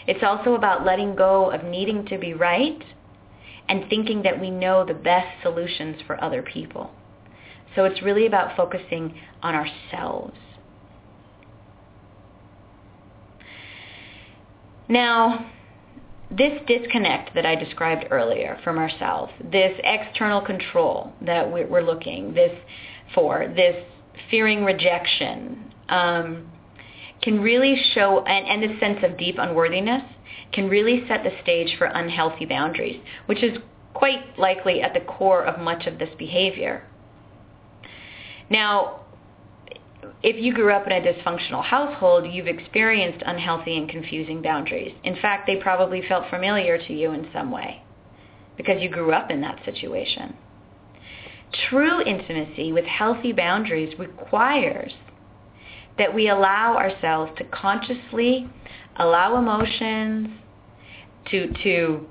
[0.07, 2.83] It's also about letting go of needing to be right
[3.69, 6.91] and thinking that we know the best solutions for other people.
[7.75, 10.37] So it's really about focusing on ourselves.
[14.89, 15.51] Now,
[16.31, 22.53] this disconnect that I described earlier from ourselves, this external control that we're looking this
[23.15, 23.77] for, this
[24.31, 26.51] fearing rejection, um,
[27.23, 30.03] can really show, and, and this sense of deep unworthiness
[30.53, 33.59] can really set the stage for unhealthy boundaries, which is
[33.95, 36.85] quite likely at the core of much of this behavior.
[38.51, 39.01] Now,
[40.23, 44.95] if you grew up in a dysfunctional household, you've experienced unhealthy and confusing boundaries.
[45.05, 47.83] In fact, they probably felt familiar to you in some way
[48.57, 50.35] because you grew up in that situation.
[51.69, 54.93] True intimacy with healthy boundaries requires
[55.99, 58.49] that we allow ourselves to consciously
[58.97, 60.29] allow emotions
[61.31, 62.07] to to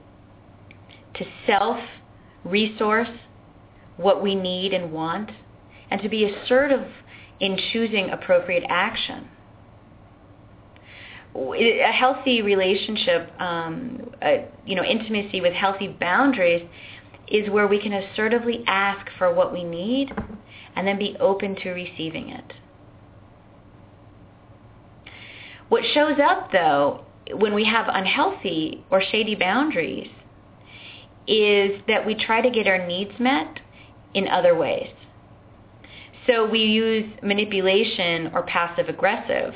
[1.16, 1.78] to self
[2.44, 3.10] resource
[3.98, 5.32] what we need and want
[5.90, 6.88] and to be assertive
[7.40, 9.28] in choosing appropriate action.
[11.36, 14.10] A healthy relationship, um,
[14.66, 16.68] you know, intimacy with healthy boundaries
[17.28, 20.12] is where we can assertively ask for what we need
[20.76, 22.54] and then be open to receiving it.
[25.70, 30.10] What shows up, though, when we have unhealthy or shady boundaries
[31.28, 33.60] is that we try to get our needs met
[34.14, 34.90] in other ways.
[36.26, 39.54] So we use manipulation or passive-aggressive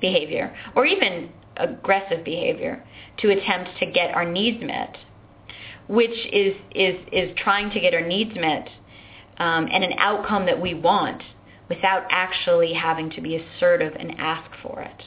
[0.00, 2.84] behavior, or even aggressive behavior,
[3.18, 4.96] to attempt to get our needs met,
[5.88, 8.68] which is, is, is trying to get our needs met
[9.38, 11.22] um, and an outcome that we want
[11.68, 15.02] without actually having to be assertive and ask for it.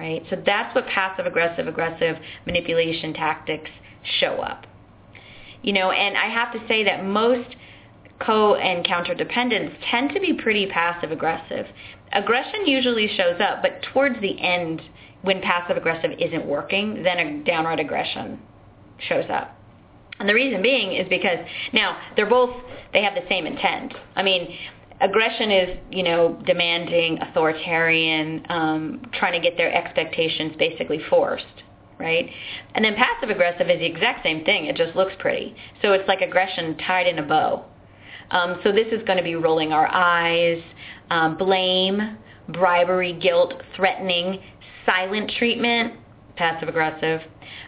[0.00, 0.22] Right?
[0.30, 3.70] So that's what passive-aggressive, aggressive manipulation tactics
[4.18, 4.66] show up.
[5.60, 7.54] You know, and I have to say that most
[8.18, 11.66] co and counter dependents tend to be pretty passive aggressive.
[12.12, 14.80] Aggression usually shows up, but towards the end,
[15.20, 18.40] when passive aggressive isn't working, then a downright aggression
[19.06, 19.54] shows up.
[20.18, 21.38] And the reason being is because
[21.74, 22.56] now they're both
[22.94, 23.92] they have the same intent.
[24.16, 24.48] I mean,
[25.00, 31.44] aggression is you know demanding, authoritarian, um, trying to get their expectations basically forced
[32.00, 32.30] right?
[32.74, 34.66] And then passive aggressive is the exact same thing.
[34.66, 35.54] It just looks pretty.
[35.82, 37.66] So it's like aggression tied in a bow.
[38.30, 40.62] Um, so this is going to be rolling our eyes,
[41.10, 42.16] um, blame,
[42.48, 44.40] bribery, guilt, threatening,
[44.86, 45.94] silent treatment,
[46.36, 47.20] passive aggressive,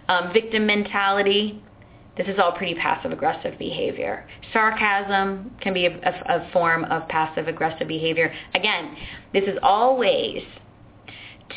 [0.09, 1.63] um, victim mentality.
[2.17, 4.29] This is all pretty passive aggressive behavior.
[4.53, 8.33] Sarcasm can be a, a, a form of passive aggressive behavior.
[8.55, 8.97] Again,
[9.33, 10.43] this is all ways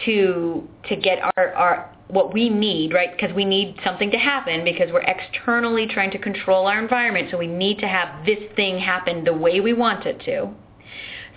[0.06, 3.12] to to get our, our what we need, right?
[3.12, 7.30] Because we need something to happen because we're externally trying to control our environment.
[7.32, 10.54] So we need to have this thing happen the way we want it to.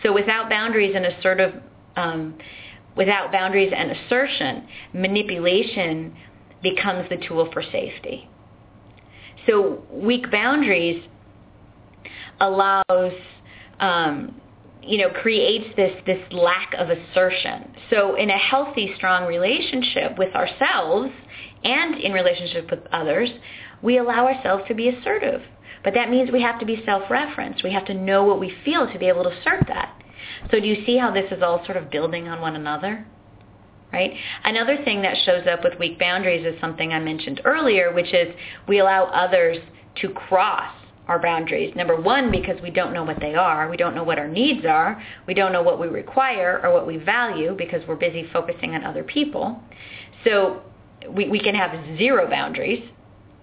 [0.02, 1.54] So without boundaries and assertive,
[1.96, 2.38] um,
[2.96, 6.14] without boundaries and assertion, manipulation
[6.62, 8.28] becomes the tool for safety.
[9.48, 11.02] So weak boundaries
[12.40, 13.12] allows
[13.80, 14.40] um,
[14.88, 17.70] you know, creates this, this lack of assertion.
[17.90, 21.10] So in a healthy, strong relationship with ourselves
[21.62, 23.28] and in relationship with others,
[23.82, 25.42] we allow ourselves to be assertive.
[25.84, 27.62] But that means we have to be self-referenced.
[27.62, 29.94] We have to know what we feel to be able to assert that.
[30.50, 33.06] So do you see how this is all sort of building on one another?
[33.92, 34.12] Right?
[34.44, 38.34] Another thing that shows up with weak boundaries is something I mentioned earlier, which is
[38.66, 39.56] we allow others
[40.02, 40.74] to cross
[41.08, 41.74] our boundaries.
[41.74, 43.68] Number one, because we don't know what they are.
[43.70, 45.02] We don't know what our needs are.
[45.26, 48.84] We don't know what we require or what we value because we're busy focusing on
[48.84, 49.60] other people.
[50.24, 50.60] So
[51.08, 52.86] we, we can have zero boundaries,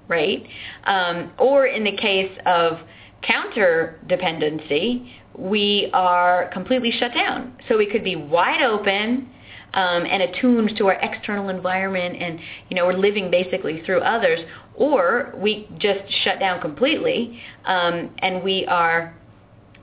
[0.07, 0.45] right?
[0.84, 2.78] Um, or in the case of
[3.24, 7.57] counter dependency, we are completely shut down.
[7.67, 9.32] So we could be wide open
[9.76, 14.39] um, and attuned to our external environment and, you know, we're living basically through others,
[14.76, 19.15] or we just shut down completely um, and we are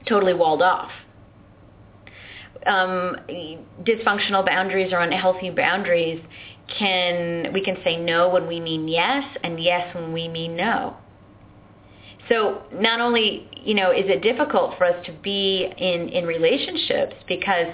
[0.08, 0.90] totally walled off.
[2.66, 3.16] Um,
[3.82, 6.22] dysfunctional boundaries or unhealthy boundaries
[6.78, 10.96] can we can say no when we mean yes and yes when we mean no.
[12.28, 17.14] So not only, you know, is it difficult for us to be in, in relationships
[17.26, 17.66] because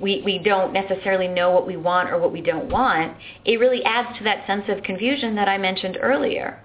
[0.00, 3.82] we, we don't necessarily know what we want or what we don't want, it really
[3.84, 6.60] adds to that sense of confusion that I mentioned earlier,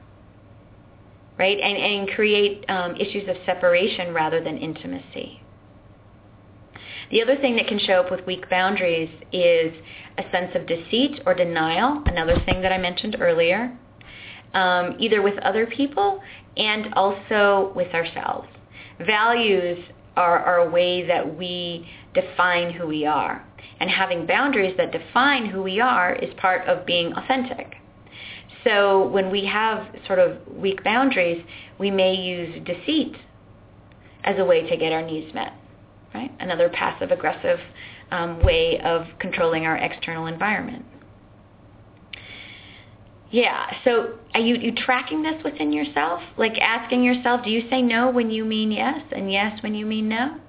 [1.38, 1.58] right?
[1.60, 5.42] And, and create um, issues of separation rather than intimacy.
[7.12, 9.74] The other thing that can show up with weak boundaries is
[10.18, 13.76] a sense of deceit or denial, another thing that I mentioned earlier,
[14.54, 16.22] um, either with other people
[16.58, 18.48] and also with ourselves.
[19.06, 19.80] Values
[20.16, 23.46] are, are a way that we define who we are.
[23.80, 27.76] And having boundaries that define who we are is part of being authentic.
[28.64, 31.44] So when we have sort of weak boundaries,
[31.78, 33.16] we may use deceit
[34.24, 35.54] as a way to get our needs met,
[36.14, 36.32] right?
[36.40, 37.60] Another passive-aggressive
[38.12, 40.86] um, way of controlling our external environment.
[43.32, 43.72] Yeah.
[43.86, 46.22] So are you, you tracking this within yourself?
[46.38, 49.86] Like asking yourself, do you say no when you mean yes and yes when you
[49.86, 50.40] mean no?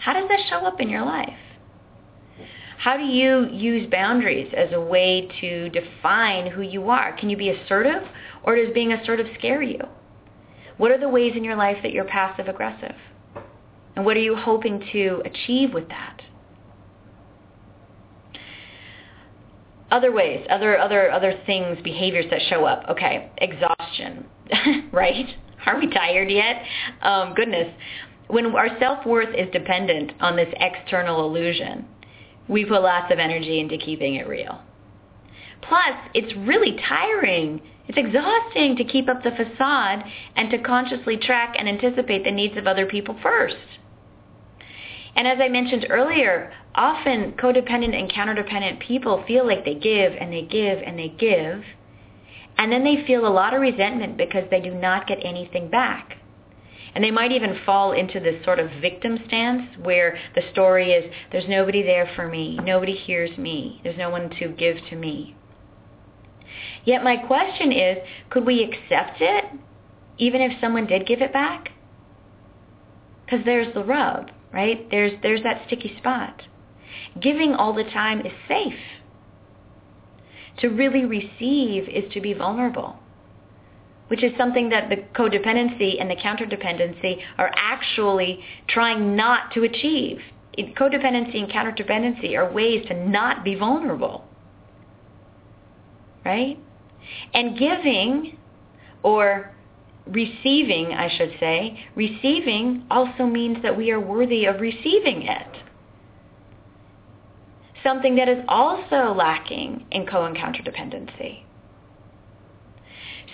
[0.00, 1.28] How does that show up in your life?
[2.78, 7.14] How do you use boundaries as a way to define who you are?
[7.16, 8.02] Can you be assertive
[8.42, 9.80] or does being assertive scare you?
[10.78, 12.94] What are the ways in your life that you're passive aggressive?
[13.96, 16.22] And what are you hoping to achieve with that?
[19.90, 22.84] other ways, other other other things, behaviors that show up.
[22.90, 24.26] Okay, exhaustion,
[24.92, 25.26] right?
[25.66, 26.62] Are we tired yet?
[27.02, 27.68] Um, goodness,
[28.32, 31.86] when our self-worth is dependent on this external illusion,
[32.48, 34.60] we put lots of energy into keeping it real.
[35.62, 37.60] Plus, it's really tiring.
[37.86, 40.04] It's exhausting to keep up the facade
[40.36, 43.56] and to consciously track and anticipate the needs of other people first.
[45.16, 50.32] And as I mentioned earlier, often codependent and counterdependent people feel like they give and
[50.32, 51.62] they give and they give,
[52.56, 56.19] and then they feel a lot of resentment because they do not get anything back.
[56.94, 61.12] And they might even fall into this sort of victim stance where the story is,
[61.30, 65.36] there's nobody there for me, nobody hears me, there's no one to give to me.
[66.84, 67.98] Yet my question is,
[68.30, 69.44] could we accept it
[70.18, 71.70] even if someone did give it back?
[73.24, 74.88] Because there's the rub right?
[74.90, 76.42] There's, there's that sticky spot.
[77.20, 78.74] Giving all the time is safe.
[80.58, 82.98] To really receive is to be vulnerable,
[84.10, 90.18] which is something that the codependency and the counterdependency are actually trying not to achieve.
[90.58, 94.24] Codependency and counterdependency are ways to not be vulnerable,
[96.24, 96.58] right?
[97.32, 98.36] And giving
[99.04, 99.54] or
[100.08, 105.56] receiving, I should say, receiving also means that we are worthy of receiving it.
[107.84, 111.46] Something that is also lacking in co and counter dependency.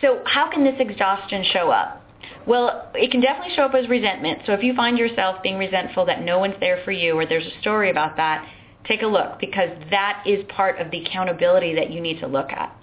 [0.01, 2.03] So how can this exhaustion show up?
[2.47, 4.43] Well, it can definitely show up as resentment.
[4.47, 7.47] So if you find yourself being resentful that no one's there for you or there's
[7.47, 8.49] a story about that,
[8.87, 12.51] take a look because that is part of the accountability that you need to look
[12.51, 12.75] at.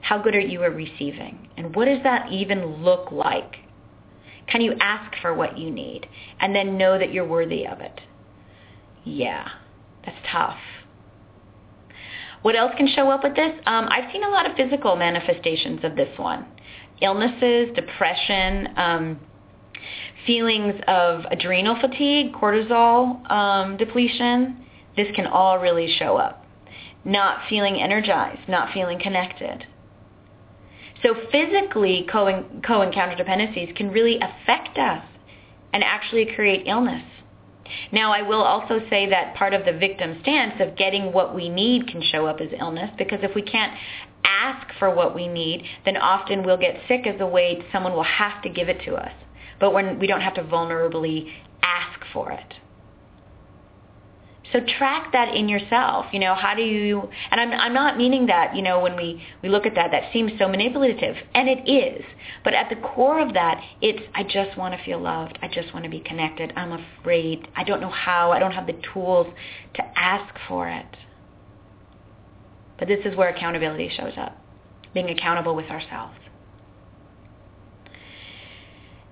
[0.00, 1.48] How good are you at receiving?
[1.56, 3.56] And what does that even look like?
[4.48, 6.08] Can you ask for what you need
[6.40, 8.00] and then know that you're worthy of it?
[9.04, 9.48] Yeah,
[10.04, 10.58] that's tough.
[12.46, 13.50] What else can show up with this?
[13.66, 16.46] Um, I've seen a lot of physical manifestations of this one.
[17.02, 19.20] Illnesses, depression, um,
[20.28, 24.64] feelings of adrenal fatigue, cortisol um, depletion.
[24.96, 26.46] This can all really show up.
[27.04, 29.66] Not feeling energized, not feeling connected.
[31.02, 35.04] So physically, co and counter dependencies can really affect us
[35.72, 37.02] and actually create illness.
[37.92, 41.48] Now, I will also say that part of the victim stance of getting what we
[41.48, 43.72] need can show up as illness because if we can't
[44.24, 48.02] ask for what we need, then often we'll get sick as a way someone will
[48.02, 49.12] have to give it to us.
[49.60, 52.54] But when we don't have to vulnerably ask for it.
[54.52, 56.06] So track that in yourself.
[56.12, 59.22] You know, how do you, and I'm, I'm not meaning that, you know, when we,
[59.42, 61.16] we look at that, that seems so manipulative.
[61.34, 62.04] And it is.
[62.44, 65.38] But at the core of that, it's, I just want to feel loved.
[65.42, 66.52] I just want to be connected.
[66.56, 67.48] I'm afraid.
[67.56, 68.30] I don't know how.
[68.30, 69.26] I don't have the tools
[69.74, 70.86] to ask for it.
[72.78, 74.36] But this is where accountability shows up.
[74.94, 76.16] Being accountable with ourselves.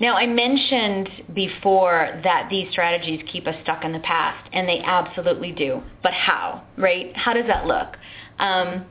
[0.01, 4.81] Now, I mentioned before that these strategies keep us stuck in the past, and they
[4.85, 5.83] absolutely do.
[6.03, 7.17] But how, right?
[7.17, 7.97] How does that look?
[8.39, 8.87] Um,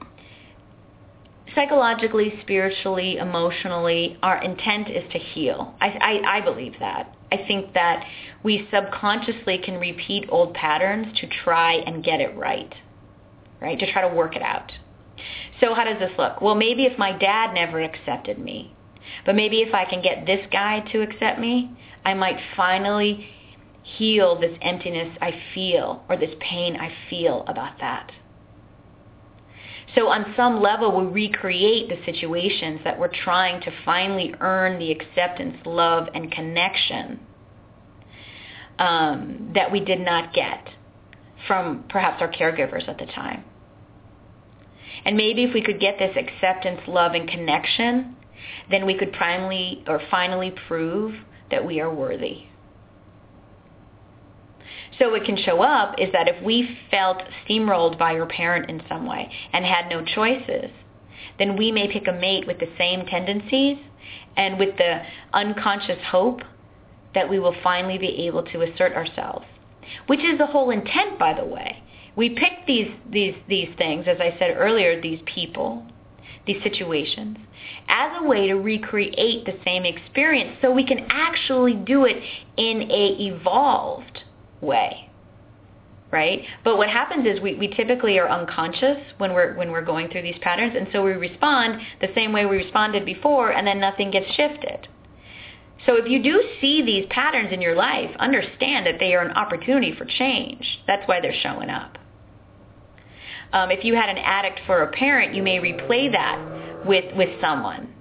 [1.54, 5.76] psychologically, spiritually, emotionally, our intent is to heal.
[5.82, 7.14] I, I, I believe that.
[7.32, 8.06] I think that
[8.44, 12.74] we subconsciously can repeat old patterns to try and get it right,
[13.60, 13.78] right?
[13.78, 14.72] To try to work it out.
[15.60, 16.42] So how does this look?
[16.42, 18.74] Well, maybe if my dad never accepted me,
[19.26, 21.72] But maybe if I can get this guy to accept me,
[22.06, 23.28] I might finally
[23.84, 28.12] heal this emptiness I feel or this pain I feel about that.
[29.96, 34.92] So on some level, we recreate the situations that we're trying to finally earn the
[34.92, 37.20] acceptance, love, and connection
[38.80, 40.68] um, that we did not get
[41.48, 43.44] from perhaps our caregivers at the time.
[45.06, 48.16] And maybe if we could get this acceptance, love, and connection,
[48.70, 51.14] then we could finally or finally prove
[51.52, 52.48] that we are worthy.
[55.00, 58.82] So it can show up is that if we felt steamrolled by our parent in
[58.88, 60.70] some way and had no choices,
[61.40, 63.78] then we may pick a mate with the same tendencies
[64.38, 65.02] and with the
[65.34, 66.42] unconscious hope
[67.14, 69.46] that we will finally be able to assert ourselves,
[70.08, 71.82] which is the whole intent, by the way.
[72.16, 75.86] We pick these, these, these things, as I said earlier, these people,
[76.46, 77.38] these situations,
[77.88, 82.22] as a way to recreate the same experience so we can actually do it
[82.58, 84.20] in a evolved
[84.62, 85.10] way
[86.14, 86.44] right?
[86.64, 90.22] But what happens is we, we typically are unconscious when we're when we're going through
[90.22, 94.12] these patterns, and so we respond the same way we responded before, and then nothing
[94.12, 94.88] gets shifted.
[95.88, 99.36] So if you do see these patterns in your life, understand that they are an
[99.36, 100.64] opportunity for change.
[100.88, 101.98] That's why they're showing up.
[103.54, 107.30] Um, if you had an addict for a parent, you may replay that with with
[107.40, 107.94] someone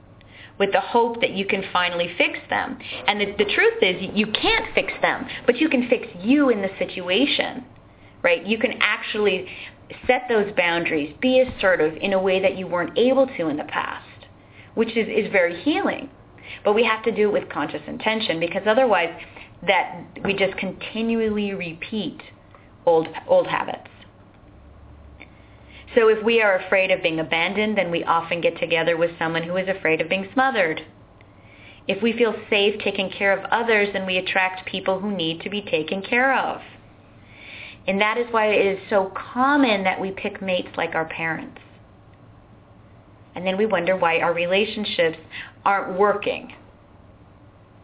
[0.59, 2.79] with the hope that you can finally fix them.
[3.09, 6.63] And the, the truth is you can't fix them, but you can fix you in
[6.63, 7.65] the situation,
[8.23, 8.47] right?
[8.47, 9.49] You can actually
[10.07, 13.65] set those boundaries, be assertive in a way that you weren't able to in the
[13.65, 14.27] past,
[14.75, 16.09] which is, is very healing.
[16.65, 19.13] But we have to do it with conscious intention because otherwise
[19.67, 22.21] that we just continually repeat
[22.87, 23.89] old, old habits.
[25.95, 29.43] So if we are afraid of being abandoned, then we often get together with someone
[29.43, 30.83] who is afraid of being smothered.
[31.87, 35.51] If we feel safe taking care of others, then we attract people who need to
[35.51, 36.61] be taken care of.
[37.87, 41.61] And that is why it is so common that we pick mates like our parents.
[43.35, 45.19] And then we wonder why our relationships
[45.65, 46.55] aren't working.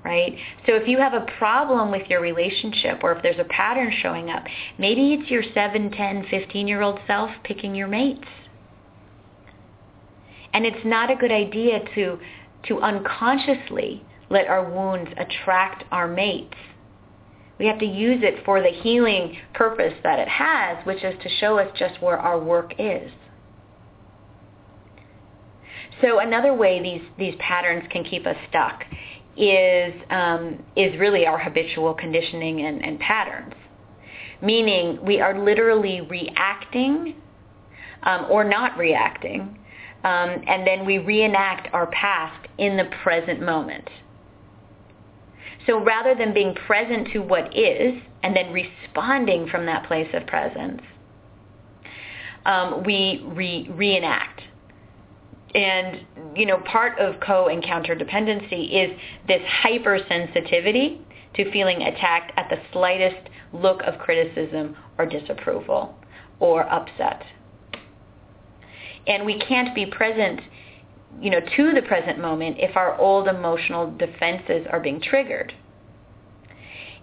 [0.05, 0.37] Right?
[0.65, 4.31] So if you have a problem with your relationship or if there's a pattern showing
[4.31, 4.45] up,
[4.79, 8.25] maybe it's your 7, 10, 15-year-old self picking your mates.
[10.53, 12.19] And it's not a good idea to,
[12.69, 16.57] to unconsciously let our wounds attract our mates.
[17.59, 21.29] We have to use it for the healing purpose that it has, which is to
[21.41, 23.11] show us just where our work is.
[26.01, 28.85] So another way these, these patterns can keep us stuck
[29.39, 33.55] is, um, is really our habitual conditioning and, and patterns,
[34.43, 37.15] meaning we are literally reacting
[38.03, 39.59] um, or not reacting,
[40.05, 43.89] um, and then we reenact our past in the present moment.
[45.67, 50.27] So rather than being present to what is and then responding from that place of
[50.27, 50.81] presence,
[52.47, 54.43] um, we re- reenact
[55.55, 56.01] and,
[56.37, 61.01] you know, part of co and counter dependency is this hypersensitivity
[61.35, 65.97] to feeling attacked at the slightest look of criticism or disapproval
[66.41, 67.23] or upset.
[69.07, 70.41] And we can't be present,
[71.21, 75.55] you know, to the present moment if our old emotional defenses are being triggered.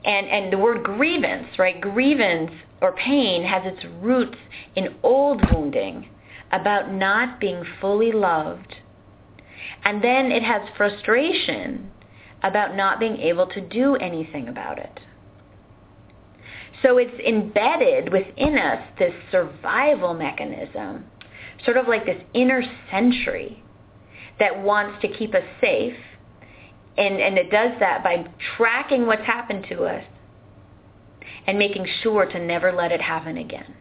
[0.04, 1.82] And, and the word grievance, right?
[1.82, 4.38] Grievance or pain has its roots
[4.76, 6.08] in old wounding
[6.52, 8.76] about not being fully loved.
[9.84, 11.92] And then it has frustration
[12.44, 15.00] about not being able to do anything about it.
[16.82, 21.06] So it's embedded within us, this survival mechanism,
[21.64, 23.64] sort of like this inner sentry
[24.40, 25.98] that wants to keep us safe.
[26.98, 30.04] And, and it does that by tracking what's happened to us
[31.48, 33.74] and making sure to never let it happen again.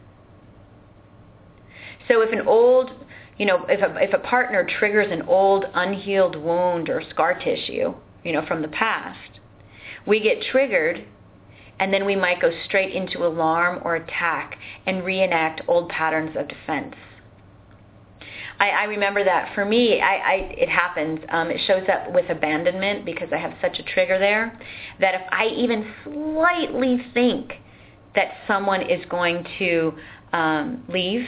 [2.09, 2.90] So if an old,
[3.38, 7.94] you know, if a, if a partner triggers an old unhealed wound or scar tissue,
[8.24, 9.40] you know, from the past,
[10.07, 11.05] we get triggered
[11.80, 16.48] and then we might go straight into alarm or attack and reenact old patterns of
[16.48, 16.94] defense.
[18.61, 21.20] I, I remember that for me, I, I, it happens.
[21.30, 24.57] Um, it shows up with abandonment because I have such a trigger there
[25.00, 27.55] that if I even slightly think
[28.14, 29.92] that someone is going to
[30.32, 31.26] um, leave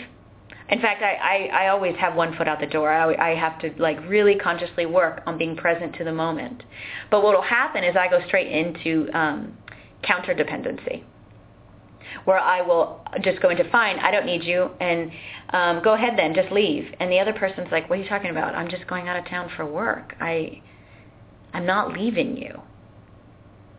[0.68, 2.90] in fact, I, I, I always have one foot out the door.
[2.90, 6.64] I, I have to like really consciously work on being present to the moment.
[7.10, 9.56] But what will happen is I go straight into um,
[10.02, 11.04] counter dependency,
[12.24, 15.12] where I will just go into fine, I don't need you, and
[15.50, 16.84] um, go ahead then, just leave.
[16.98, 18.54] And the other person's like, what are you talking about?
[18.54, 20.14] I'm just going out of town for work.
[20.20, 20.62] I,
[21.52, 22.60] I'm not leaving you.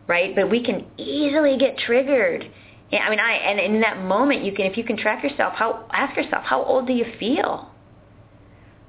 [0.06, 0.34] Right?
[0.34, 2.50] But we can easily get triggered.
[2.92, 5.86] I mean, I and in that moment, you can if you can track yourself, how
[5.92, 7.70] ask yourself, how old do you feel?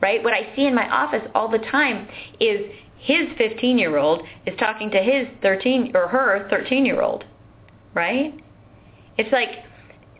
[0.02, 0.24] Right?
[0.24, 2.08] What I see in my office all the time
[2.40, 2.62] is
[2.98, 7.26] his 15-year-old is talking to his 13 or her 13-year-old.
[7.94, 8.34] Right?
[9.18, 9.50] It's like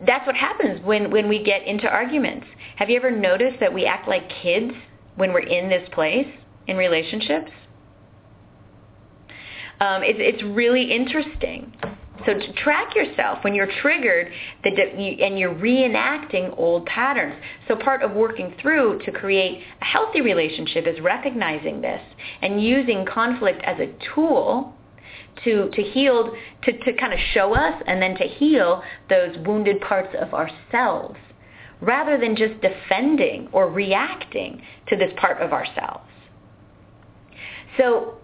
[0.06, 2.46] that's what happens when when we get into arguments.
[2.76, 4.72] Have you ever noticed that we act like kids
[5.16, 6.28] when we're in this place
[6.66, 7.50] in relationships?
[9.80, 11.72] Um, it's, it's really interesting.
[12.26, 14.32] So to track yourself when you're triggered
[14.64, 17.34] and you're reenacting old patterns.
[17.68, 22.02] So part of working through to create a healthy relationship is recognizing this
[22.42, 24.74] and using conflict as a tool
[25.44, 26.32] to, to heal,
[26.64, 31.16] to, to kind of show us and then to heal those wounded parts of ourselves
[31.80, 36.04] rather than just defending or reacting to this part of ourselves.
[37.78, 38.19] So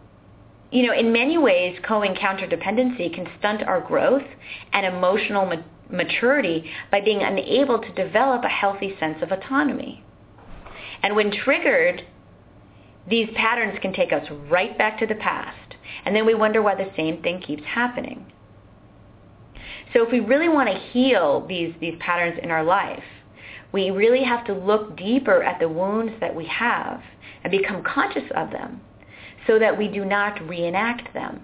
[0.76, 4.26] you know, in many ways, co and counter dependency can stunt our growth
[4.74, 10.04] and emotional ma- maturity by being unable to develop a healthy sense of autonomy.
[11.02, 12.02] And when triggered,
[13.08, 16.74] these patterns can take us right back to the past, and then we wonder why
[16.74, 18.30] the same thing keeps happening.
[19.94, 23.02] So if we really want to heal these, these patterns in our life,
[23.72, 27.00] we really have to look deeper at the wounds that we have
[27.44, 28.82] and become conscious of them
[29.46, 31.42] so that we do not reenact them.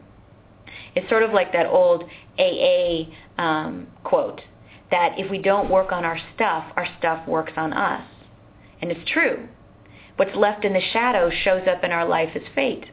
[0.94, 2.04] It's sort of like that old
[2.38, 3.04] AA
[3.38, 4.40] um, quote
[4.90, 8.06] that if we don't work on our stuff, our stuff works on us.
[8.80, 9.48] And it's true.
[10.16, 12.84] What's left in the shadow shows up in our life as fate.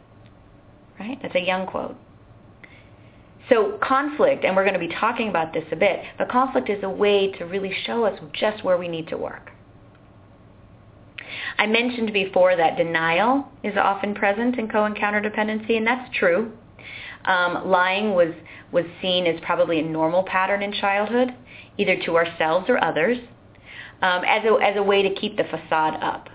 [0.99, 1.19] Right?
[1.21, 1.97] That's a Jung quote.
[3.49, 6.83] So conflict, and we're going to be talking about this a bit, but conflict is
[6.83, 9.51] a way to really show us just where we need to work.
[11.57, 16.15] I mentioned before that denial is often present in co and counter dependency, and that's
[16.17, 16.51] true.
[17.25, 18.33] Um, lying was,
[18.71, 21.33] was seen as probably a normal pattern in childhood,
[21.77, 23.17] either to ourselves or others,
[24.01, 26.29] um, as, a, as a way to keep the facade up.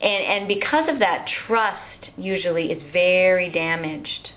[0.00, 4.30] And, and because of that, trust usually is very damaged,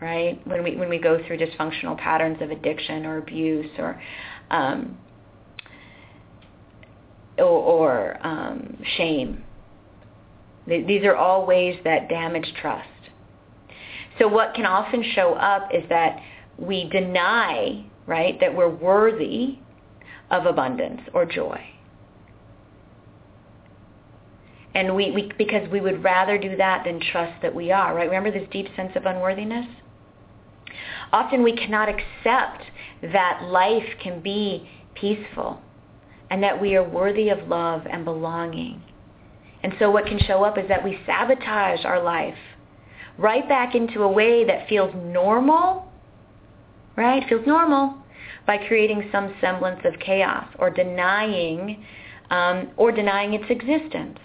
[0.00, 0.40] right?
[0.46, 4.00] When we, when we go through dysfunctional patterns of addiction or abuse or
[4.50, 4.98] um,
[7.38, 9.44] or, or um, shame.
[10.66, 12.88] These are all ways that damage trust.
[14.18, 16.20] So what can often show up is that
[16.58, 19.58] we deny, right, that we're worthy
[20.30, 21.60] of abundance or joy.
[24.74, 28.08] And we, we, because we would rather do that than trust that we are, right?
[28.08, 29.66] Remember this deep sense of unworthiness?
[31.12, 32.62] Often we cannot accept
[33.02, 35.60] that life can be peaceful
[36.32, 38.82] and that we are worthy of love and belonging.
[39.62, 42.38] And so what can show up is that we sabotage our life
[43.18, 45.92] right back into a way that feels normal,
[46.96, 47.22] right?
[47.28, 47.98] Feels normal
[48.46, 51.84] by creating some semblance of chaos or denying
[52.30, 54.18] um, or denying its existence.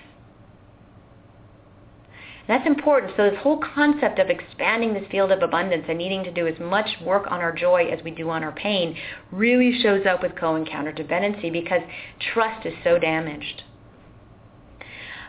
[2.47, 3.13] That's important.
[3.17, 6.57] So this whole concept of expanding this field of abundance and needing to do as
[6.59, 8.95] much work on our joy as we do on our pain
[9.31, 11.81] really shows up with co and counter dependency because
[12.33, 13.63] trust is so damaged.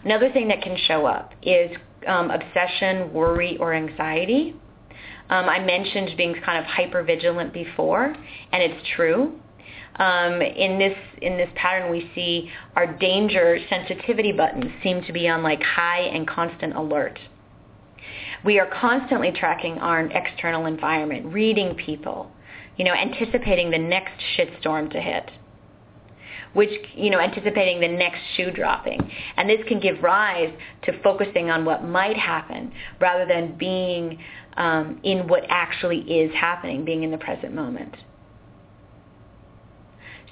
[0.04, 1.70] Another thing that can show up is
[2.06, 4.54] um, obsession, worry, or anxiety.
[5.28, 8.14] Um, I mentioned being kind of hypervigilant before,
[8.52, 9.40] and it's true.
[9.96, 15.28] Um, in this in this pattern, we see our danger sensitivity buttons seem to be
[15.28, 17.18] on like high and constant alert.
[18.44, 22.30] We are constantly tracking our external environment, reading people,
[22.76, 25.30] you know, anticipating the next shitstorm to hit
[26.54, 28.98] which, you know, anticipating the next shoe dropping.
[29.36, 34.18] And this can give rise to focusing on what might happen rather than being
[34.56, 37.94] um, in what actually is happening, being in the present moment.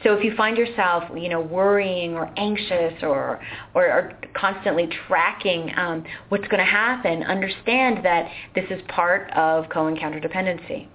[0.05, 3.41] So if you find yourself, you know, worrying or anxious or
[3.75, 9.69] or, or constantly tracking um, what's going to happen, understand that this is part of
[9.71, 10.89] co and counter dependency.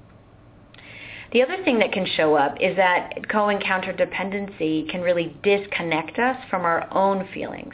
[1.33, 5.35] The other thing that can show up is that co and counter dependency can really
[5.43, 7.73] disconnect us from our own feelings.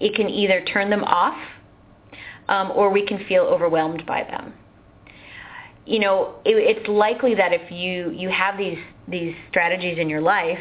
[0.00, 1.38] It can either turn them off
[2.48, 4.54] um, or we can feel overwhelmed by them
[5.90, 8.78] you know, it, it's likely that if you you have these
[9.10, 10.58] these strategies in your life,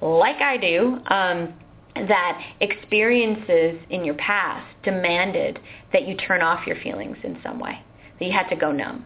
[0.00, 1.54] like I do, um,
[1.94, 5.58] that experiences in your past demanded
[5.92, 7.82] that you turn off your feelings in some way,
[8.18, 9.04] that you had to go numb.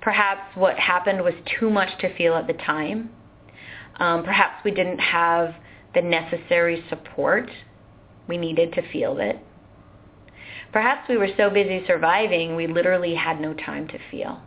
[0.00, 3.10] Perhaps what happened was too much to feel at the time.
[3.96, 5.54] Um, perhaps we didn't have
[5.94, 7.50] the necessary support
[8.28, 9.38] we needed to feel it.
[10.72, 14.40] Perhaps we were so busy surviving, we literally had no time to feel.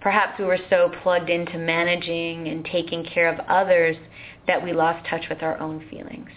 [0.00, 3.96] Perhaps we were so plugged into managing and taking care of others
[4.46, 6.30] that we lost touch with our own feelings.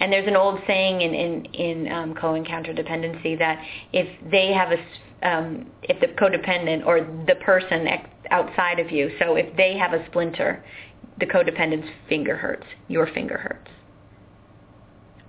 [0.00, 3.62] And there's an old saying in in, in um, co and counter dependency that
[3.92, 4.78] if they have a
[5.22, 7.86] um, if the codependent or the person
[8.30, 10.64] outside of you, so if they have a splinter,
[11.20, 13.70] the codependent's finger hurts, your finger hurts.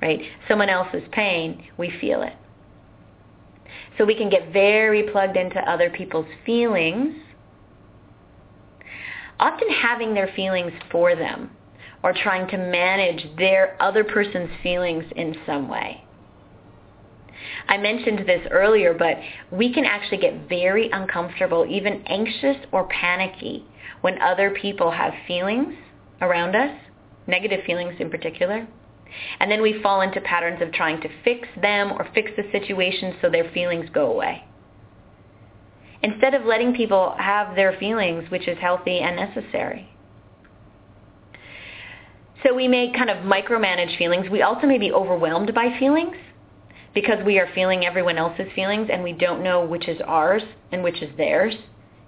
[0.02, 0.22] Right?
[0.50, 2.34] Someone else's pain, we feel it.
[3.98, 7.16] So we can get very plugged into other people's feelings,
[9.40, 11.52] often having their feelings for them
[12.04, 16.04] or trying to manage their other person's feelings in some way.
[17.68, 19.18] I mentioned this earlier, but
[19.52, 23.66] we can actually get very uncomfortable, even anxious or panicky
[24.02, 25.74] when other people have feelings
[26.22, 26.78] around us,
[27.28, 28.68] negative feelings in particular.
[29.40, 33.16] And then we fall into patterns of trying to fix them or fix the situation
[33.22, 34.44] so their feelings go away.
[36.02, 39.90] Instead of letting people have their feelings, which is healthy and necessary.
[42.44, 44.30] So we may kind of micromanage feelings.
[44.30, 46.18] We also may be overwhelmed by feelings
[46.94, 50.84] because we are feeling everyone else's feelings and we don't know which is ours and
[50.84, 51.56] which is theirs.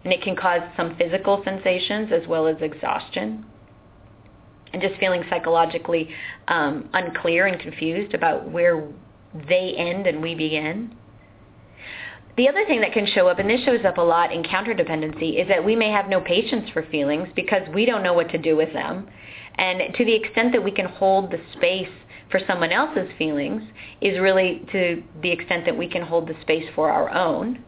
[0.04, 3.46] And it can cause some physical sensations as well as exhaustion.
[4.76, 6.10] And just feeling psychologically
[6.50, 8.86] um, unclear and confused about where
[9.48, 10.94] they end and we begin.
[12.36, 15.42] The other thing that can show up, and this shows up a lot in counterdependency,
[15.42, 18.38] is that we may have no patience for feelings because we don't know what to
[18.38, 19.08] do with them.
[19.58, 21.88] And to the extent that we can hold the space
[22.30, 23.64] for someone else's feelings
[24.02, 27.64] is really to the extent that we can hold the space for our own.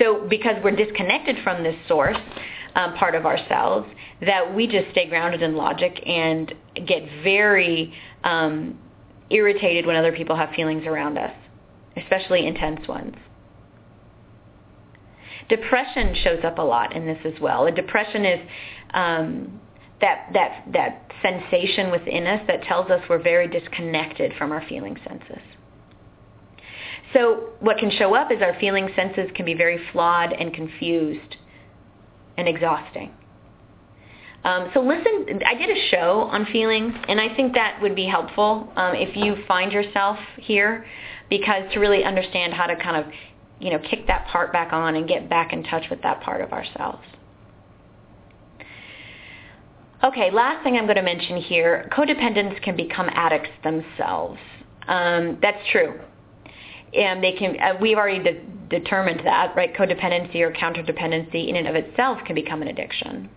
[0.00, 2.18] So because we're disconnected from this source
[2.76, 3.88] um, part of ourselves,
[4.20, 6.54] that we just stay grounded in logic and
[6.86, 8.78] get very um,
[9.30, 11.32] irritated when other people have feelings around us,
[11.96, 13.14] especially intense ones.
[15.48, 17.66] Depression shows up a lot in this as well.
[17.66, 18.40] And depression is
[18.92, 19.60] um,
[20.00, 24.98] that that that sensation within us that tells us we're very disconnected from our feeling
[25.08, 25.42] senses.
[27.14, 31.36] So what can show up is our feeling senses can be very flawed and confused
[32.36, 33.12] and exhausting.
[34.44, 38.06] Um, so listen, I did a show on feelings, and I think that would be
[38.06, 40.86] helpful um, if you find yourself here,
[41.28, 43.12] because to really understand how to kind of,
[43.58, 46.40] you know, kick that part back on and get back in touch with that part
[46.40, 47.02] of ourselves.
[50.04, 54.38] Okay, last thing I'm going to mention here, codependents can become addicts themselves.
[54.86, 55.98] Um, that's true.
[56.94, 59.74] And they can, uh, we've already de- determined that, right?
[59.74, 63.28] Codependency or counterdependency in and of itself can become an addiction.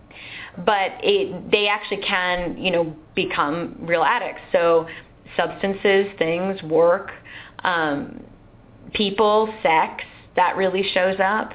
[0.58, 4.42] But it, they actually can, you know, become real addicts.
[4.52, 4.86] So
[5.36, 7.12] substances, things, work,
[7.64, 8.22] um,
[8.92, 10.04] people, sex,
[10.36, 11.52] that really shows up.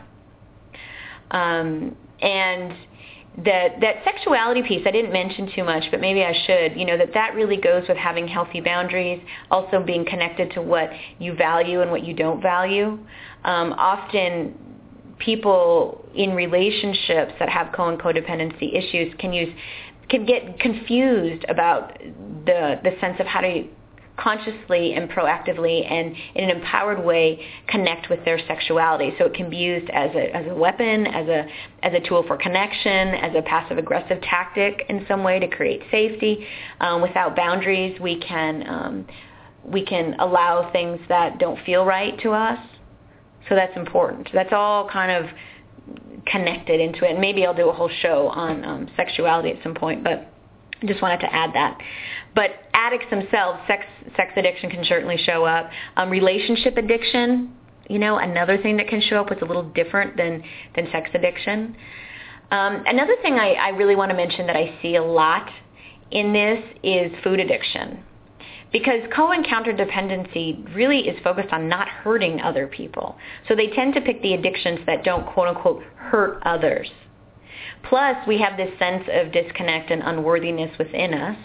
[1.31, 2.73] Um, and
[3.43, 6.79] that that sexuality piece I didn't mention too much, but maybe I should.
[6.79, 9.21] You know that that really goes with having healthy boundaries,
[9.51, 12.97] also being connected to what you value and what you don't value.
[13.43, 14.57] Um, often,
[15.19, 19.53] people in relationships that have co and codependency issues can use
[20.09, 21.97] can get confused about
[22.45, 23.65] the the sense of how to
[24.17, 29.13] consciously and proactively and in an empowered way connect with their sexuality.
[29.17, 31.47] So it can be used as a, as a weapon, as a,
[31.83, 35.81] as a tool for connection, as a passive aggressive tactic in some way to create
[35.91, 36.45] safety.
[36.79, 39.07] Um, without boundaries, we can, um,
[39.63, 42.59] we can allow things that don't feel right to us.
[43.49, 44.29] So that's important.
[44.33, 45.31] That's all kind of
[46.25, 47.11] connected into it.
[47.11, 50.31] And maybe I'll do a whole show on um, sexuality at some point, but
[50.85, 51.77] just wanted to add that.
[52.35, 55.69] But addicts themselves, sex, sex addiction can certainly show up.
[55.95, 57.55] Um, relationship addiction,
[57.89, 60.43] you know, another thing that can show up was a little different than,
[60.75, 61.75] than sex addiction.
[62.51, 65.49] Um, another thing I, I really want to mention that I see a lot
[66.11, 68.03] in this is food addiction.
[68.71, 73.15] Because co and counter dependency really is focused on not hurting other people.
[73.47, 76.89] So they tend to pick the addictions that don't quote unquote hurt others.
[77.83, 81.37] Plus, we have this sense of disconnect and unworthiness within us,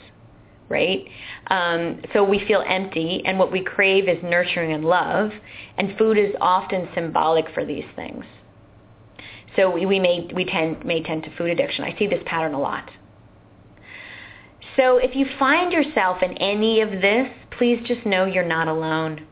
[0.69, 1.05] right?
[1.49, 5.31] Um, so we feel empty, and what we crave is nurturing and love,
[5.77, 8.25] and food is often symbolic for these things.
[9.57, 11.85] So we, we may we tend may tend to food addiction.
[11.85, 12.89] I see this pattern a lot.
[14.77, 17.29] So if you find yourself in any of this,
[17.59, 19.27] please just know you're not alone.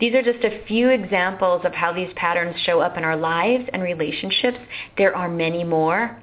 [0.00, 3.64] These are just a few examples of how these patterns show up in our lives
[3.72, 4.58] and relationships.
[4.96, 6.22] There are many more.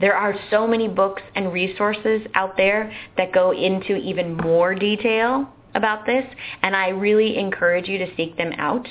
[0.00, 5.48] There are so many books and resources out there that go into even more detail
[5.74, 6.24] about this,
[6.62, 8.86] and I really encourage you to seek them out.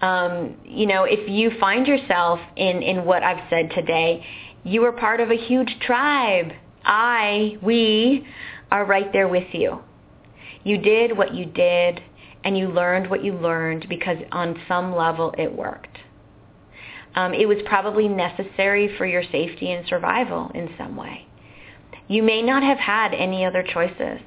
[0.00, 4.24] Um, you know, if you find yourself in, in what I've said today,
[4.64, 6.52] you are part of a huge tribe.
[6.84, 8.26] I, we,
[8.70, 9.78] are right there with you.
[10.64, 12.00] You did what you did,
[12.42, 15.98] and you learned what you learned because on some level it worked.
[17.14, 21.26] Um, it was probably necessary for your safety and survival in some way.
[22.08, 24.20] You may not have had any other choices.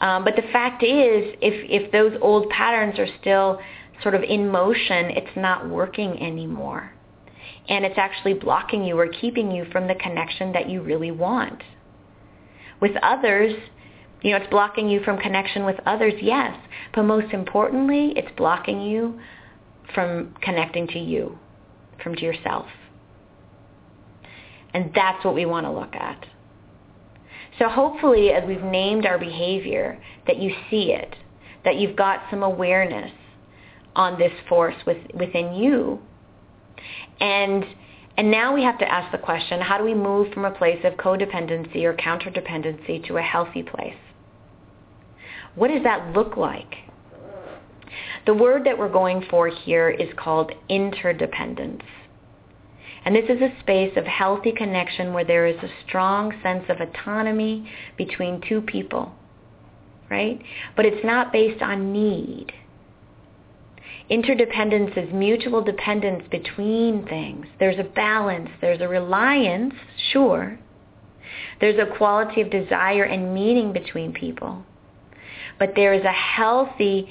[0.00, 3.58] Um, but the fact is, if, if those old patterns are still
[4.02, 6.92] sort of in motion, it's not working anymore.
[7.68, 11.62] And it's actually blocking you or keeping you from the connection that you really want.
[12.80, 13.54] With others,
[14.22, 16.56] you know, it's blocking you from connection with others, yes.
[16.94, 19.18] But most importantly, it's blocking you
[19.94, 21.38] from connecting to you,
[22.06, 22.66] from to yourself.
[24.72, 26.24] And that's what we want to look at.
[27.58, 31.16] So hopefully as we've named our behavior, that you see it,
[31.64, 33.10] that you've got some awareness
[33.96, 35.98] on this force with, within you.
[37.18, 37.64] And,
[38.16, 40.78] and now we have to ask the question, how do we move from a place
[40.84, 43.98] of codependency or counterdependency to a healthy place?
[45.56, 46.72] What does that look like?
[48.26, 51.82] The word that we're going for here is called interdependence.
[53.04, 56.80] And this is a space of healthy connection where there is a strong sense of
[56.80, 59.14] autonomy between two people,
[60.10, 60.42] right?
[60.74, 62.52] But it's not based on need.
[64.08, 67.46] Interdependence is mutual dependence between things.
[67.60, 68.50] There's a balance.
[68.60, 69.74] There's a reliance,
[70.12, 70.58] sure.
[71.60, 74.64] There's a quality of desire and meaning between people.
[75.60, 77.08] But there is a healthy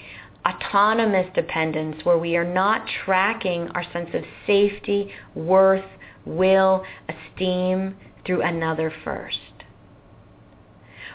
[0.48, 5.86] autonomous dependence where we are not tracking our sense of safety, worth,
[6.26, 9.40] will, esteem through another first.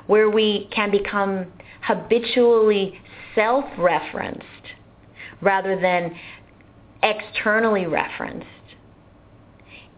[0.07, 1.53] Where we can become
[1.83, 3.01] habitually
[3.35, 4.45] self-referenced
[5.41, 6.15] rather than
[7.03, 8.47] externally referenced.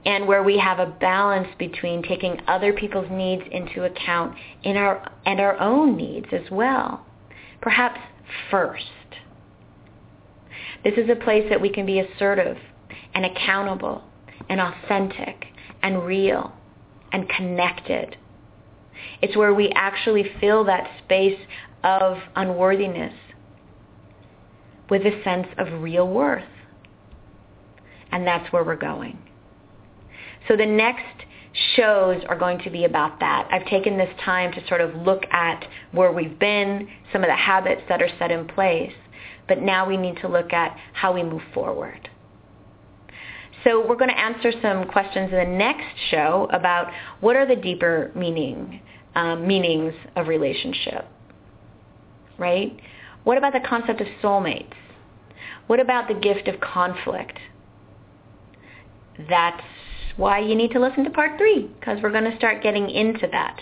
[0.04, 5.10] And where we have a balance between taking other people's needs into account in our,
[5.24, 7.06] and our own needs as well.
[7.60, 8.00] Perhaps
[8.50, 8.84] first.
[10.84, 12.56] This is a place that we can be assertive
[13.14, 14.02] and accountable
[14.48, 15.46] and authentic
[15.82, 16.52] and real
[17.12, 18.16] and connected.
[19.20, 21.38] It's where we actually fill that space
[21.84, 23.14] of unworthiness
[24.90, 26.44] with a sense of real worth.
[28.10, 29.18] And that's where we're going.
[30.48, 31.24] So the next
[31.76, 33.48] shows are going to be about that.
[33.50, 37.36] I've taken this time to sort of look at where we've been, some of the
[37.36, 38.92] habits that are set in place,
[39.52, 42.08] but now we need to look at how we move forward.
[43.64, 46.90] So we're going to answer some questions in the next show about
[47.20, 48.80] what are the deeper meaning
[49.14, 51.04] um, meanings of relationship,
[52.38, 52.80] right?
[53.24, 54.72] What about the concept of soulmates?
[55.66, 57.38] What about the gift of conflict?
[59.28, 59.62] That's
[60.16, 63.28] why you need to listen to part three, because we're going to start getting into
[63.30, 63.60] that.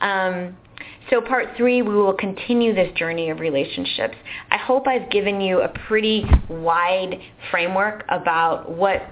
[0.00, 0.56] Um,
[1.10, 4.14] so part three, we will continue this journey of relationships.
[4.50, 9.02] I hope I've given you a pretty wide framework about what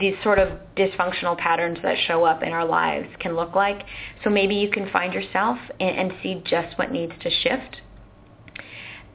[0.00, 3.82] these sort of dysfunctional patterns that show up in our lives can look like.
[4.24, 7.76] So maybe you can find yourself and, and see just what needs to shift.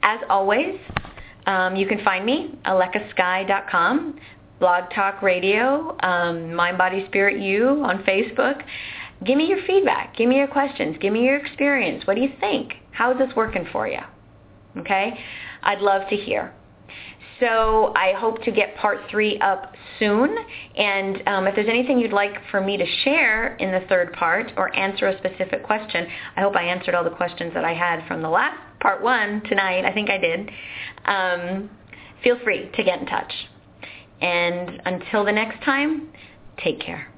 [0.02, 0.78] As always,
[1.46, 4.18] um, you can find me, alekasky.com,
[4.60, 8.62] Blog Talk Radio, um, Mind, Body, Spirit You on Facebook.
[9.24, 10.16] Give me your feedback.
[10.16, 10.96] Give me your questions.
[11.00, 12.06] Give me your experience.
[12.06, 12.74] What do you think?
[12.92, 14.00] How is this working for you?
[14.78, 15.18] Okay?
[15.62, 16.52] I'd love to hear.
[17.40, 20.36] So I hope to get part three up soon.
[20.76, 24.52] And um, if there's anything you'd like for me to share in the third part
[24.56, 26.06] or answer a specific question,
[26.36, 29.42] I hope I answered all the questions that I had from the last part one
[29.48, 29.84] tonight.
[29.84, 30.50] I think I did.
[31.06, 31.70] Um,
[32.22, 33.32] feel free to get in touch.
[34.20, 36.12] And until the next time,
[36.62, 37.13] take care.